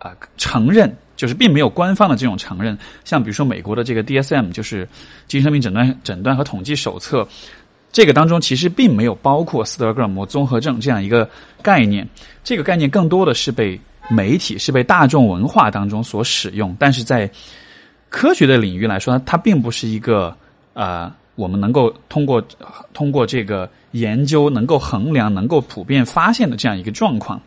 [0.00, 2.76] 啊承认，就是并没有官方的这种承认。
[3.04, 4.88] 像比如说美国的这个 DSM，就是
[5.28, 7.26] 精神病诊断诊断和统计手册，
[7.92, 11.28] 这个当中其实并没有包括斯德哥尔摩综合症这样一个
[11.62, 12.04] 概念。
[12.42, 17.30] 这个概念更多的是被媒体、是被大众文化当中所使用，但是在
[18.08, 20.36] 科学的领域来说，它并不是一个
[20.74, 21.14] 啊。
[21.36, 22.42] 我们能够通过
[22.92, 27.40] 通过这个研究，能够衡量，能够普遍发现的这样一个状况。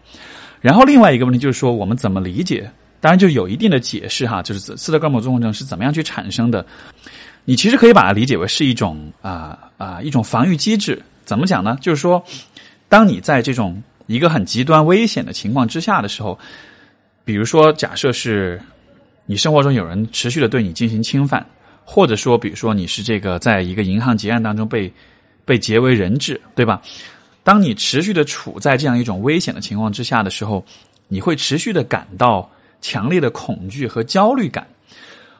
[0.64, 2.72] 然后另外一个问题就是说，我们怎么理解？
[3.02, 6.66] 当然就有一定的解释哈，就是斯德哥尔摩综合症是怎么样去产生的？
[7.44, 11.00] 你其实可以把它理解为是一种啊啊一种防御机制。
[11.26, 11.78] 怎么讲呢？
[11.82, 12.24] 就是说，
[12.88, 16.40] 当你在这种一个很极端危险的情况之下的时候，
[17.26, 18.60] 比如说假设是
[19.26, 21.46] 你生活中有人持续的对你进行侵犯。
[21.86, 24.90] 或者说，比如说你是这个在一个银行劫案当中被
[25.44, 26.82] 被劫为人质，对吧？
[27.44, 30.64] 当你持续的处在这样一种危险的情况之下的时候，
[31.10, 32.50] 你会持续的感到
[32.82, 34.66] 强烈的恐惧和焦虑感。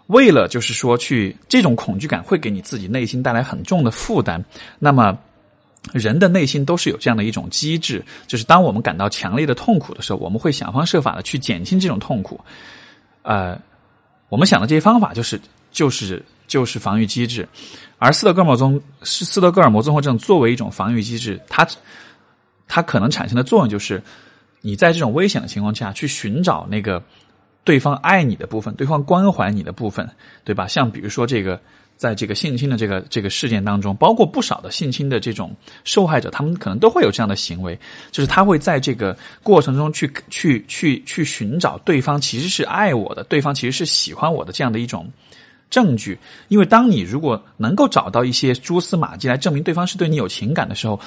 [0.08, 4.44] 为了就是说去这种恐惧感会给你自己内心带来很重的负担。
[4.78, 5.18] 那么
[5.94, 12.40] 人的内心都是有这样的一种机制，就是当我们感到强烈的痛苦的时候，我们会想方设法的去减轻这种痛苦。
[13.22, 13.58] 呃，
[14.28, 15.40] 我们想的这些方法就是
[15.72, 16.22] 就是。
[16.46, 17.48] 就是防御机制，
[18.04, 21.66] 而斯德哥尔摩综斯斯德哥尔摩综合症作为一种防御机制，它
[22.68, 24.04] 它可能产生的作用就是，
[24.60, 27.02] 你在这种危险的情况下去寻找那个
[27.64, 30.06] 对方爱你的部分，对方关怀你的部分，
[30.44, 30.68] 对吧？
[30.68, 31.58] 像比如说这个，
[31.96, 37.80] 在这个性侵的这个这个事件当中，包括不少的性侵的这种受害者，他们可能都会有这样的行为，
[38.12, 45.10] 就是他会在这个过程中去去去去寻找对方其实是爱我的，对方其实是喜欢我的这样的一种。
[45.74, 46.16] 证据，
[46.50, 51.00] 因为当你如果能够找到一些蛛丝马迹来证明对方是对你有情感的时候，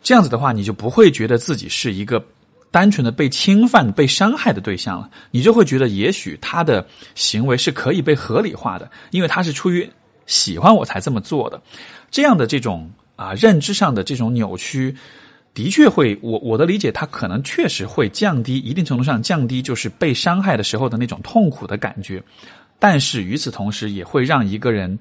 [0.00, 2.24] 这样子的话，你就不会觉得自己是一个
[2.70, 9.90] 单纯的被侵犯、被伤害的对象了，你就会觉得也许他的行为是可以被合理化的，因为他是出于
[10.26, 11.60] 喜欢我才这么做的。
[12.08, 14.94] 这样的这种啊认知上的这种扭曲，
[15.52, 22.22] 的确会，我我的理解，他可能确实会降低一定程度上降低就是被伤害的时候的那种痛苦的感觉。
[22.82, 24.98] 但是与此同时，也会让一个人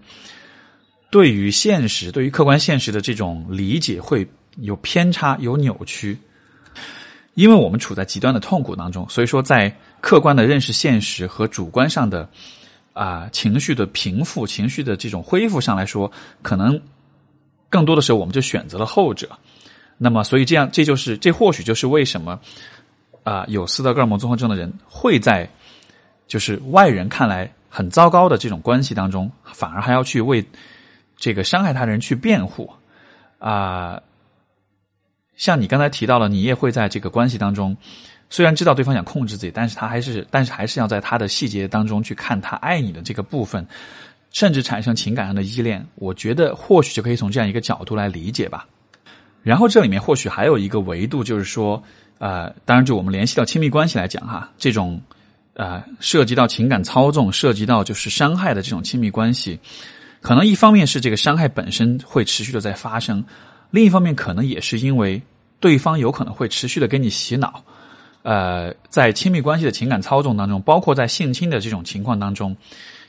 [1.09, 6.15] 对于现实、对于客观现实的这种理解会有偏差、有扭曲。
[7.33, 12.29] 因为我们处在极端的痛苦当中，所以说在客观的认识现实和主观上的
[12.93, 16.11] 啊情绪的平复、情绪的这种恢复上来说，
[16.43, 16.79] 可能
[17.67, 19.27] 更多的时候我们就选择了后者。
[19.97, 22.39] 那么，所以这样，这就是这或许就是为什么
[23.23, 25.49] 啊有斯德哥尔摩综合症的人会在
[26.27, 27.51] 就是外人看来。
[27.73, 30.45] 很糟糕的这种关系当中，反而还要去为
[31.15, 32.69] 这个伤害他人去辩护
[33.39, 34.01] 啊！
[35.37, 37.75] 像你刚才提到了，你也会在这个关系当中，
[38.29, 43.65] 虽然知道对方想控制自己，但是他还是，但是还是要在他的细节当中去看他爱你的这个部分，
[44.31, 45.87] 甚至产生情感上的依恋。
[45.95, 48.67] 我觉得或许就可以从这样一个角度来理解吧。
[49.43, 51.81] 然后这里面或许还有一个维度，就是说，
[52.19, 55.01] 呃，当然就我们联系到亲密关系来讲哈，这种。
[55.61, 59.59] 啊，涉及到情感操纵，涉及到就是伤害的这种亲密关系，
[60.19, 63.23] 可能一方面是这个伤害本身会持续的在发生，
[63.69, 65.21] 另一方面可能也是因为
[65.59, 67.63] 对方有可能会持续的给你洗脑。
[68.23, 72.57] 呃，在亲密关系的情感操纵当中，包括在性侵的这种情况当中，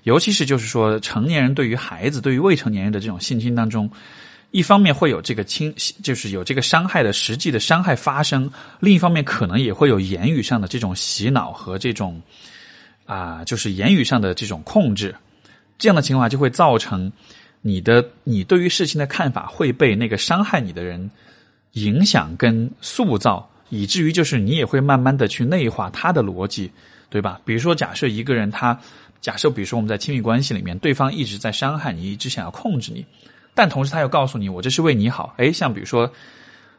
[0.02, 3.90] 尤其是就是说成年人对于孩子、对于未成年人的这种性侵当中。
[4.52, 8.48] 一方面会有这个侵，就是有这个伤害的实际的伤害发生；
[8.80, 12.20] 另一方面，可能也会有言语上的这种洗脑和这种
[13.06, 15.14] 啊，就是言语上的这种控制。
[15.78, 17.10] 这样的情况就会造成
[17.62, 21.10] 你的你对于事情的看法会被那个伤害你的人
[21.72, 26.70] 影响跟塑造，以至于就是你也会慢慢的去内化他的逻辑，
[27.08, 27.40] 对吧？
[27.44, 28.78] 比如说，假设一个人他
[29.22, 33.02] 假设，比如说我们在亲密关系里面，对方一直在伤害你，一直想要控制你。
[33.54, 35.34] 但同时，他又告诉你，我这是为你好。
[35.36, 36.10] 哎，像比如说，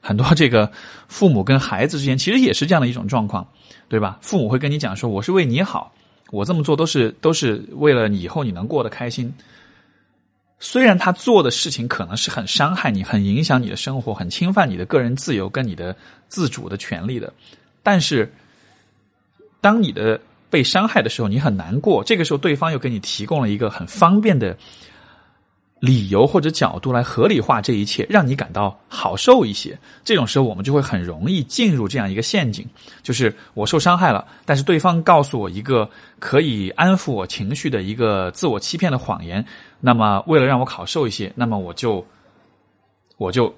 [0.01, 0.71] 很多这个
[1.07, 3.47] 父母跟孩子之间，其实也是这样的一种状况，
[3.87, 4.17] 对吧？
[4.21, 5.93] 父母会跟你讲说，我是为你好，
[6.31, 9.33] 我这么做都是都是为了以后你能过得开心。
[10.59, 15.95] 虽然他做的事情可能是很伤害你、很影响你的生活、很侵犯你的个人自由跟你的
[16.29, 17.33] 自主的权利的，
[17.83, 18.31] 但是
[19.59, 20.19] 当你的
[20.49, 22.03] 被伤害的时候，你很难过。
[22.03, 24.57] 这个时候，对方又给你提供了一个很方便的
[25.83, 29.77] 理由或者角度来合理化这一切，让你感到好受一些。
[30.01, 32.65] 这种时候，我们就会很容易进入这样一个陷阱，
[33.01, 39.45] 就是我受伤害了，但是对方告诉我一个可以安抚我情绪的一个自我欺骗的谎言。
[39.81, 42.05] 那么，为了让我好受一些，那么我就
[43.17, 43.53] 我就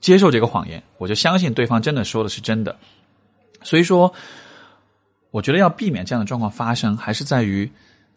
[0.00, 2.74] 接受这个谎言，我就相信对方真的说的是真的。
[3.62, 4.10] 所以说，
[5.30, 7.70] 我觉得要避免这样的状况发生，还是在于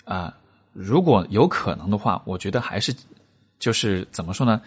[0.06, 0.34] 啊，
[0.72, 2.96] 如果有可能的话，我觉得还是
[3.60, 4.62] 就是怎么说呢？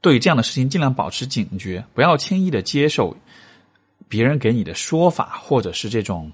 [0.00, 3.16] 对这样的事情尽量保持警觉，不要轻易的接受
[4.08, 6.30] 别人给你的说法或者是这种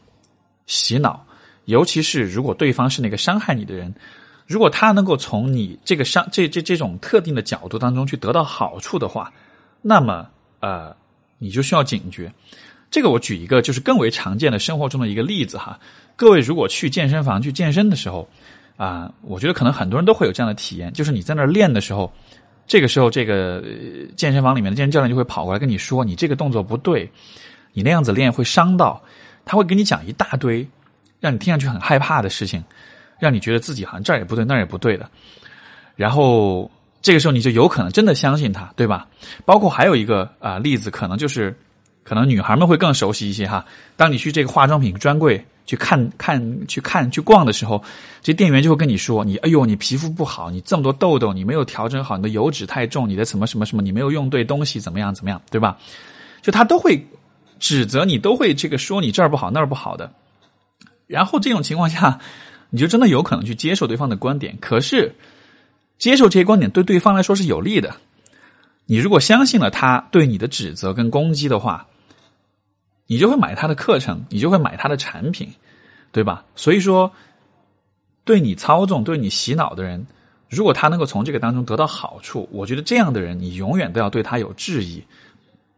[0.66, 1.24] 洗脑，
[1.66, 3.95] 尤其是如果对方是那个伤害你的人。
[4.47, 9.32] 如果他能够从你这个伤这这这种特定的角度当中去得到好处的话，
[9.80, 10.28] 那么
[10.61, 10.95] 呃，
[11.39, 12.30] 你就需要警觉。
[12.91, 15.80] 这个我举一个就是更为常见的生活中的一个例子哈。
[16.14, 18.28] 各位如果去健身房去健身的时候
[18.77, 22.12] 啊，我觉得可能很多人都会有这样的体验，就是你在那儿练的时候，
[22.66, 23.64] 这个时候这个
[24.16, 27.11] 健身房里面的健身教练就会跑过来跟你说，你这个动作不对，
[27.72, 29.03] 你那样子练会伤到，
[29.45, 30.66] 他会给你讲一大堆
[31.20, 32.62] 让你听上去很害怕的事情。
[33.20, 35.09] 让你觉得自己好像这儿也不对那儿也不对的，
[35.95, 36.68] 然后
[37.01, 39.07] 这个时候你就有可能真的相信他，对吧？
[39.47, 41.57] 包括还有一个啊例子，可能就是
[42.03, 43.64] 可能女孩们会更熟悉一些哈。
[43.97, 47.83] 当你去这个化妆品专柜去看看、去看、去逛的时候，
[48.23, 55.79] 这店员就会跟你说：“你哎呦，你皮肤不好，你这么多痘痘，你没有调整好，你的油脂太重，你的什么什么什么，你没有用对东西，怎么样怎么样，对吧？”
[56.43, 57.07] 就他都会
[57.59, 60.12] 指责你，都会这个说你这儿不好那儿不好的。
[61.07, 62.21] 然后这种情况下。
[62.71, 65.15] 你就真的有可能去接受对方的观点，可是
[65.97, 67.95] 接受这些观点对对方来说是有利的。
[68.87, 71.87] 你如果相信了他对你的指责跟攻击的话，
[73.07, 75.48] 你就会买他的课程，你就会买他的产品，
[76.12, 76.44] 对吧？
[76.57, 77.12] 所以说，
[78.24, 80.07] 对你操纵、对你洗脑的人，
[80.48, 85.02] 如果他能够从这个当中得到好处，我觉得这样的人，你永远都要对他有质疑。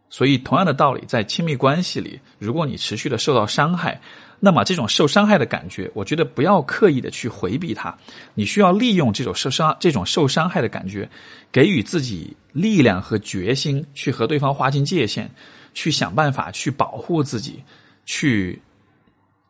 [0.09, 3.99] 所以，同样的道理，在亲密关系里，如果你持续的受到伤害，
[4.39, 7.93] 那么，这种受伤害的感觉，我觉得不要刻意的去回避它，
[8.33, 11.09] 你需要利用这种受伤、这种受伤害的感觉，
[11.51, 15.29] 给予自己力量和决心，去和对方划清界限，
[15.77, 17.63] 去想办法去保护自己，
[18.03, 18.59] 去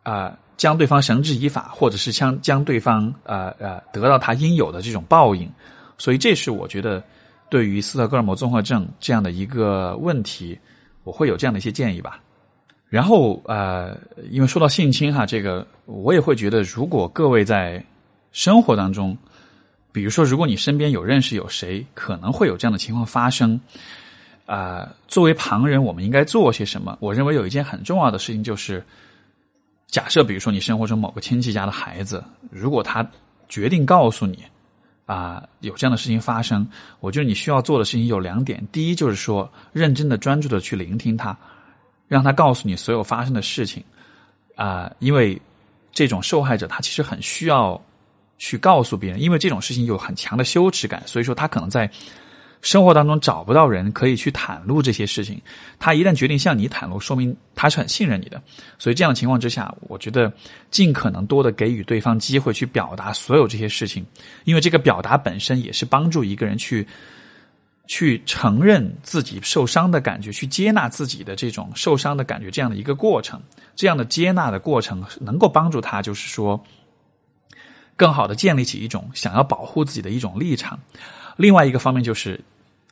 [0.03, 5.49] 啊将对方绳之以法，或者是将将对方呃呃得到他应有的这种报应。
[5.97, 7.01] 所以，这是我觉得
[7.49, 10.59] 对于斯德哥尔摩综合症这样的一个问题，
[11.05, 12.19] 我会有这样的一些建议吧。
[12.89, 13.97] 然后呃，
[14.29, 17.81] 因为说到性侵哈，这个我也会觉得，如果各位在
[18.33, 19.17] 生活当中，
[19.93, 23.57] 比如说，如果你身边有认识有谁可能会有这样的情况发生，
[24.47, 26.97] 啊，作为旁人，我们应该做些什么？
[26.99, 28.83] 我认为有一件很重要的事情就是，
[29.85, 33.07] 假设比如说你生活中某个亲戚家的孩子，如果他
[33.47, 34.43] 决定告诉你
[35.05, 36.67] 啊有这样的事情发生，
[37.01, 41.37] 我觉得你需要做的事情有两点：第一，就是说认真的、专注的去聆听他。
[42.07, 43.83] 让他告诉你所有发生的事情，
[44.55, 45.37] 啊，因为
[45.91, 47.77] 这种受害者他其实很需要
[48.37, 51.91] 去告诉别人，因为这种事情有很强的羞耻感，所以说他可能在
[52.61, 55.41] 生活当中找不到人可以去袒露这些事情。
[55.79, 58.41] 他一旦决定向你袒露，说明他是很信任你的。
[58.77, 60.31] 所以这样的情况之下，我觉得
[60.71, 64.05] 尽可能多的给予对方机会去表达所有这些事情，
[64.43, 66.87] 因为这个表达本身也是帮助一个人去。
[67.89, 73.41] 去承认自己受伤的感觉，去接纳自己的这种受伤的感觉，这样的一个过程，
[73.77, 76.61] 这样的接纳的过程，能够帮助他，就是说，
[77.95, 80.77] 更好的建立起一种想要保护自己的一种立场。
[81.37, 82.39] 另外一个方面就是，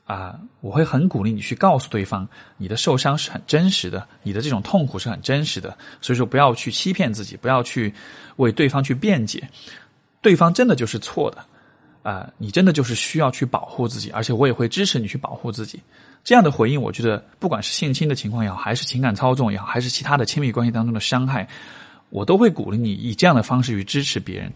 [0.05, 2.27] 啊，我会很鼓励你去告诉对方，
[2.57, 5.77] 你的受伤是很真实的，你的这种痛苦是很真实的。
[5.99, 7.93] 所以说，不要去欺骗自己，不要去
[8.37, 9.49] 为对方去辩解，
[10.21, 11.43] 对方真的就是错的。
[12.03, 15.79] 啊，你真的就是需要去保护自己，而且我也会支持你去保护自己。
[16.23, 21.47] 这样的回应，我觉得不管是性侵的情况也好，还是情感操纵也好，还是其他的亲密关系当中的伤害，
[22.11, 24.53] 我都会鼓励你以这样的方式去支持别人。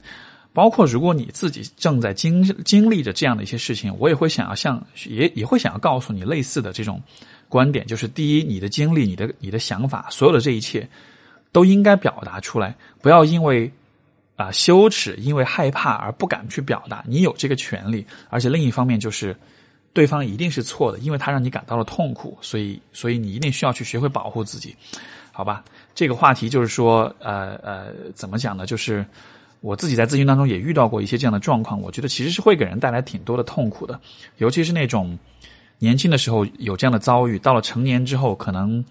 [0.54, 7.02] 包括如果你自己正在经经历着这样的一些事情，我也会想要向也也会想要告诉你类似的这种
[7.47, 10.88] 观点，就是第一，你的经历、你的你的想法，所有的这一切
[11.52, 13.72] 都应该表达出来，不要因为。
[14.39, 18.06] 啊，羞耻，因为害怕而不敢去表达，你有这个权利。
[18.30, 19.36] 而且另一方面就是，
[19.91, 24.74] 对方一定是错的，因为他让你感到了痛苦，所以，所以你一定需要去学会保护自己，
[25.34, 25.62] 好吧？
[25.93, 28.66] 这个话题就是说，呃呃，怎么讲呢？
[28.66, 29.06] 就是
[29.62, 33.99] 我自己在咨询当中也遇到过一些这样的状况，我觉得其实是会给人带来挺多的痛苦的，
[34.38, 35.20] 尤其是那种
[35.80, 38.84] 年轻的时候有这样的遭遇，到了成年之后，可能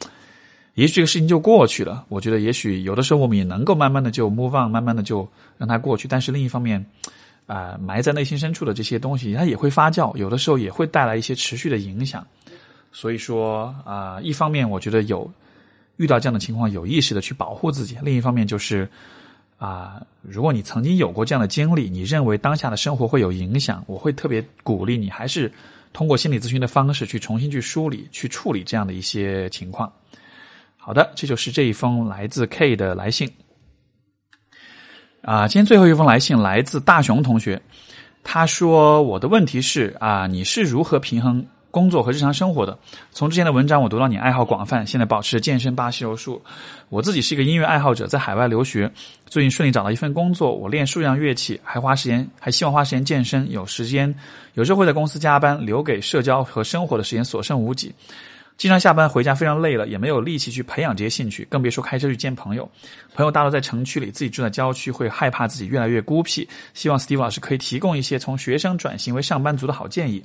[0.74, 2.04] 也许这个事情就过去了。
[2.08, 6.06] 我觉得也许有的时候我们也能够慢慢的就 move on，慢慢的就让它过去。
[6.06, 6.84] 但是另一方面，
[7.46, 12.26] 啊，埋在内心深处的这些东西，它也会发酵，有的时候也会带来一些持续的影响。
[12.92, 15.30] 所以说啊，一方面我觉得有
[15.96, 18.86] 遇到这样的情况，有意识的去保护自己；另一方面就是。
[19.58, 25.52] 啊，如果你曾经有过这样的经历，你认为当下的生活会有影响，我会特别鼓励你，还是
[25.92, 29.92] 通过心理咨询的方式去重新去梳理、去处理这样的一些情况。
[30.76, 33.28] 好的，这就是这一封来自 K 的来信。
[35.22, 37.60] 啊，今天最后一封来信来自大熊同学，
[38.22, 42.76] 他说：“我的问题是啊，你是如何平衡？”工作和日常生活的，
[43.10, 46.42] 从之前的文章我读到你爱好广泛，现在保持健身、巴西柔术。
[46.88, 48.90] 我自己是一个音乐爱好者，在海外留学，
[49.26, 53.50] 最近顺利找到一份工作，我练数样乐器，还花时间，还希望花时间健身。
[53.50, 54.14] 有时间，
[54.54, 57.94] 有时候会在公司加班，留给社交和生活的时间所剩无几。
[58.56, 62.68] 经常下班回家非常累了，也没有力气去培养这些兴趣，更别说开车去见朋友。
[63.14, 66.48] 朋友大多在城区里，自己住在郊区，会害怕自己越来越孤僻。
[66.74, 70.24] 希望 Steve 老师可以提供一些从学生转型为上班族的好建议。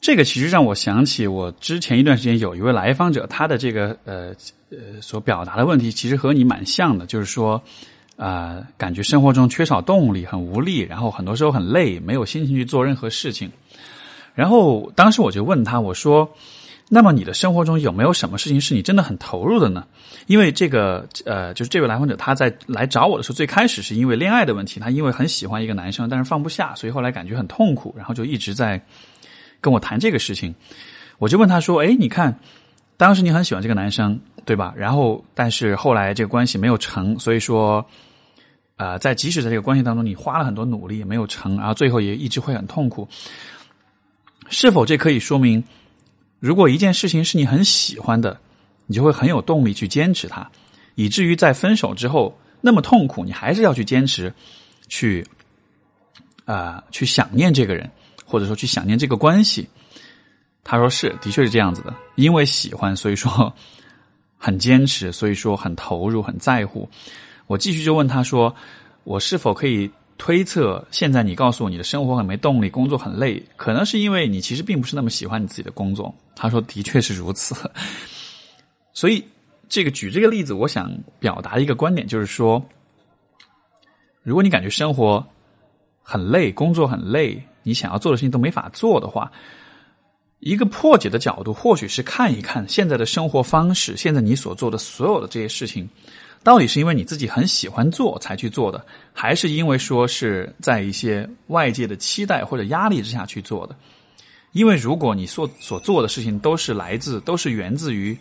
[0.00, 4.32] 这个其实让我想起我之前一段时间有一位来访者，他的这个呃
[4.70, 7.62] 呃所表达的问题，其实和你蛮像的，就是说
[8.16, 13.50] 啊，感觉生活中缺少动力，很无力，然后很多时候很累，没有心情去做任何事情。
[14.34, 16.26] 然后当时我就问他，我说
[16.88, 19.84] ：“那么你的生活中有没有什么事情是你真的很投入的呢？”
[20.28, 28.80] 因为这个呃，就是这位来访者他在来找我的时候，最开始是因为恋爱的问题，他因为很喜欢一个男生，但是放不下，所以后来感觉很痛苦，然后就一直在。
[29.60, 30.54] 跟我谈这个事情，
[31.18, 32.38] 我就问他说：“哎，你看，
[32.96, 34.72] 当时你很喜欢这个男生，对吧？
[34.76, 37.84] 然后，但是后来这个关系没有成，所以说，
[38.76, 43.06] 呃，在即使在这个关系当中，你花了很多努力也没有成，然后最后也一直会很痛苦。
[44.48, 45.62] 是否这可以说明，
[46.38, 48.38] 如果一件事情是你很喜欢的，
[48.86, 50.50] 你就会很有动力去坚持它，
[50.94, 54.32] 以至于在分手之后那么痛苦，你还是要去坚持，
[54.88, 55.24] 去
[56.46, 57.88] 啊，去想念这个人。”
[58.30, 59.68] 或者说去想念这个关系，
[60.62, 61.92] 他说是，的确是这样子的。
[62.14, 63.52] 因为喜欢，所以说
[64.38, 66.88] 很坚持，所以说很投入，很在乎。
[67.48, 68.54] 我继续就问他说
[69.02, 77.56] ：“我是否可以推测，现在你告诉我你的生活很没动力，工作很累，可能是因为你其实并不是那么喜欢你自己的工作？”他说：“的确是如此。
[78.94, 79.24] ”所以
[79.68, 82.64] 这个举这个例子，我想表达一个观点，就是说，
[84.22, 85.26] 如果你感觉生活
[86.02, 87.42] 很累，工作很累。
[87.62, 89.30] 你想要做的事情都没法做的话，
[90.38, 95.88] 一个破解的角度，或许是看一看现在的生活方式，现在你所做的所有的这些事情，
[96.42, 98.82] 到底是因为你自己很喜欢做才去做的，
[99.12, 103.76] 还是因为说是在一些外界的期待或者压力之下去做的？
[104.52, 108.16] 因为如果你所所做的事情都是来自、都是源自于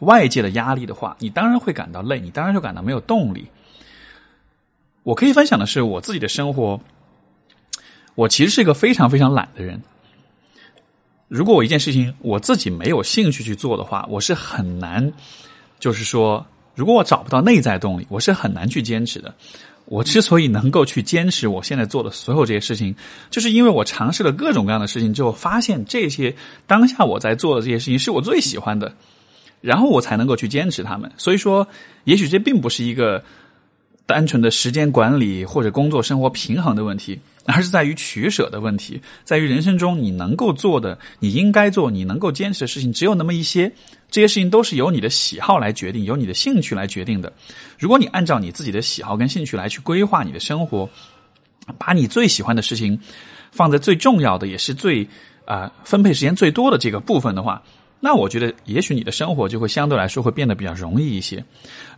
[0.00, 3.46] 外界的压力的话，你当然会感到累，你当然就感到没有动力。
[5.02, 6.80] 我可以分享的是我自己的生活。
[8.20, 9.80] 我其实是一个非常非常懒的人。
[11.26, 15.10] 如果我一件事情我自己没有兴趣去做的话，我是很难，
[15.78, 19.34] 就是说，如果我找不到内在动力，我是很难去坚持的。
[19.86, 22.94] 我之所以能够去坚持我现在做的所有这些事情，
[23.30, 28.94] 就是因为我尝试了各种各样的事情之后，发现这些当下我在做的这些事情是我最喜欢的，
[29.62, 31.10] 然后我才能够去坚持他们。
[31.16, 31.66] 所以说，
[32.04, 33.24] 也许这并不是一个
[34.06, 37.18] 单纯的时间管理或者工作生活平衡的问题。
[37.46, 43.72] 而是在于取舍的问题，在于人生中你能够做的、你应该做、你能够坚持的事情只有那么一些，
[44.08, 47.32] 这些事情都是由你的喜好来决定，由你的兴趣来决定的。
[47.76, 50.88] 如果你按照你自己的喜好跟兴趣来去规划你的生活，
[51.76, 53.00] 把你最喜欢的事情
[53.50, 55.08] 放在最重要的，也是最
[55.44, 57.60] 啊分配时间最多的这个部分的话。
[58.02, 61.44] 那我觉得，也许你的生活就会相对来说会变得比较容易一些。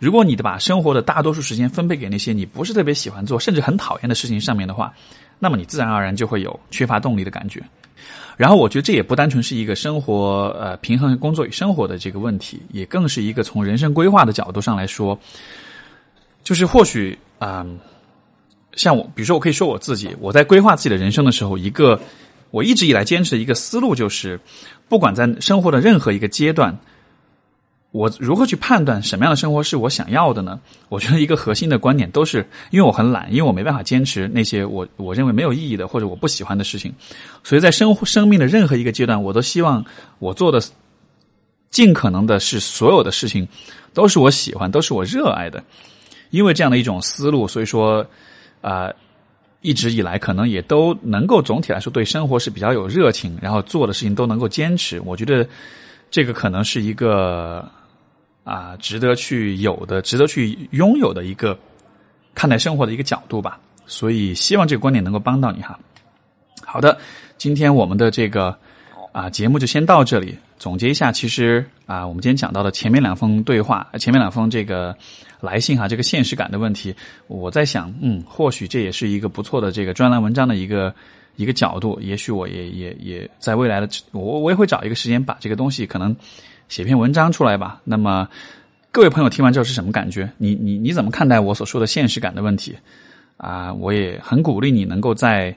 [0.01, 4.93] 如果你的把生活的大多数时间分配给那些你不是特别喜欢做，甚至很讨厌的事情上面的话，
[5.39, 7.63] 那么你自然而然就会有缺乏动力的感觉。
[8.37, 15.17] 然后，我觉得这也不单纯是一个生活呃平衡工作与生活的这个问题，也更是一个从人生规划的角度上来说，
[16.43, 17.65] 就是或许啊，
[18.75, 22.01] 像我，比如说我可以说我自己，我在规划自己的人生的时候，一个
[22.51, 24.41] 我一直以来坚持的一个思路就是。
[24.89, 26.77] 不管在生活的任何一个阶段，
[27.91, 30.59] 我如何去判断什么样的生活是我想要的呢？
[30.89, 36.95] 我觉得一个核心的观点都是，因为我很懒，因为我没办法坚持那些我我认为没有意义的或者我不喜欢的事情，
[37.45, 39.85] 所以在生生命的任何一个阶段，我都希望
[40.19, 40.61] 我做的
[41.71, 43.47] 尽可能的是所有的事情
[43.93, 45.63] 都是我喜欢，都是我热爱的。
[46.31, 48.07] 因为这样的一种思路，所以说
[48.63, 48.91] 啊，
[49.63, 55.01] 一直以来可能也都能够总体来说对生活是比较有热情，然后做的事情都能够坚持。
[55.01, 55.49] 我觉得
[56.11, 57.67] 这个可能是一个
[58.45, 61.59] 啊值得去有的、值得去拥有的一个
[62.35, 63.59] 看待生活的一个角度吧。
[63.87, 65.79] 所以希望这个观点能够帮到你哈。
[66.65, 66.99] 好的，
[67.39, 68.57] 今天我们的这个
[69.13, 70.37] 啊节目就先到这里。
[70.63, 74.97] 总结一下，其实啊，我们今天讲到的前面两封对话，前面两封这个
[75.41, 76.95] 来信哈，这个现实感的问题，
[77.27, 80.95] 我在想，嗯，或许这也是一个不错的这个专栏文章的一个
[81.35, 81.99] 一个角度。
[82.01, 86.15] 也许我也也也在未来的我我也会找一个时间把这个东西可能
[86.69, 87.81] 写篇文章出来吧。
[87.83, 88.29] 那么
[88.93, 90.31] 各位朋友听完之后是什么感觉？
[90.39, 92.73] 你你你怎么看待我所说的现实感的问题？
[93.37, 95.53] 啊，我也很鼓励你能够在。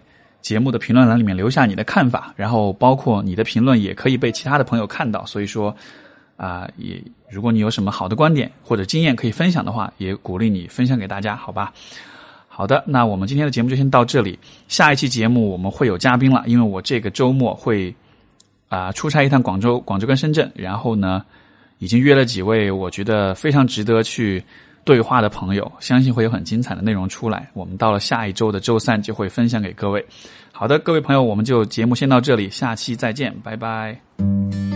[0.45, 5.25] 节目的评论栏里面留下你的看法，然后包括你的评论也可以被其他的朋友看到。
[5.25, 5.75] 所以说，
[6.37, 11.73] 啊，也如果你有什么好的观点或者经验可以分享的话，也鼓励你分享给大家，好吧？
[12.47, 14.37] 好的，那我们今天的节目就先到这里。
[14.67, 17.91] 下一期节目我们会有嘉宾了，因为我这个周末会
[18.69, 21.25] 啊出差一趟广州、广州跟深圳，然后呢，
[21.79, 24.43] 已经约了几位我觉得非常值得去。
[24.85, 27.49] 对话的朋友，相信会有很精彩的内容出来。
[27.53, 30.05] 我们到了下一周的周三就会分享给各位。
[30.53, 34.74] 好的，各位朋友，我们就节目先到这里，下期再见，拜拜。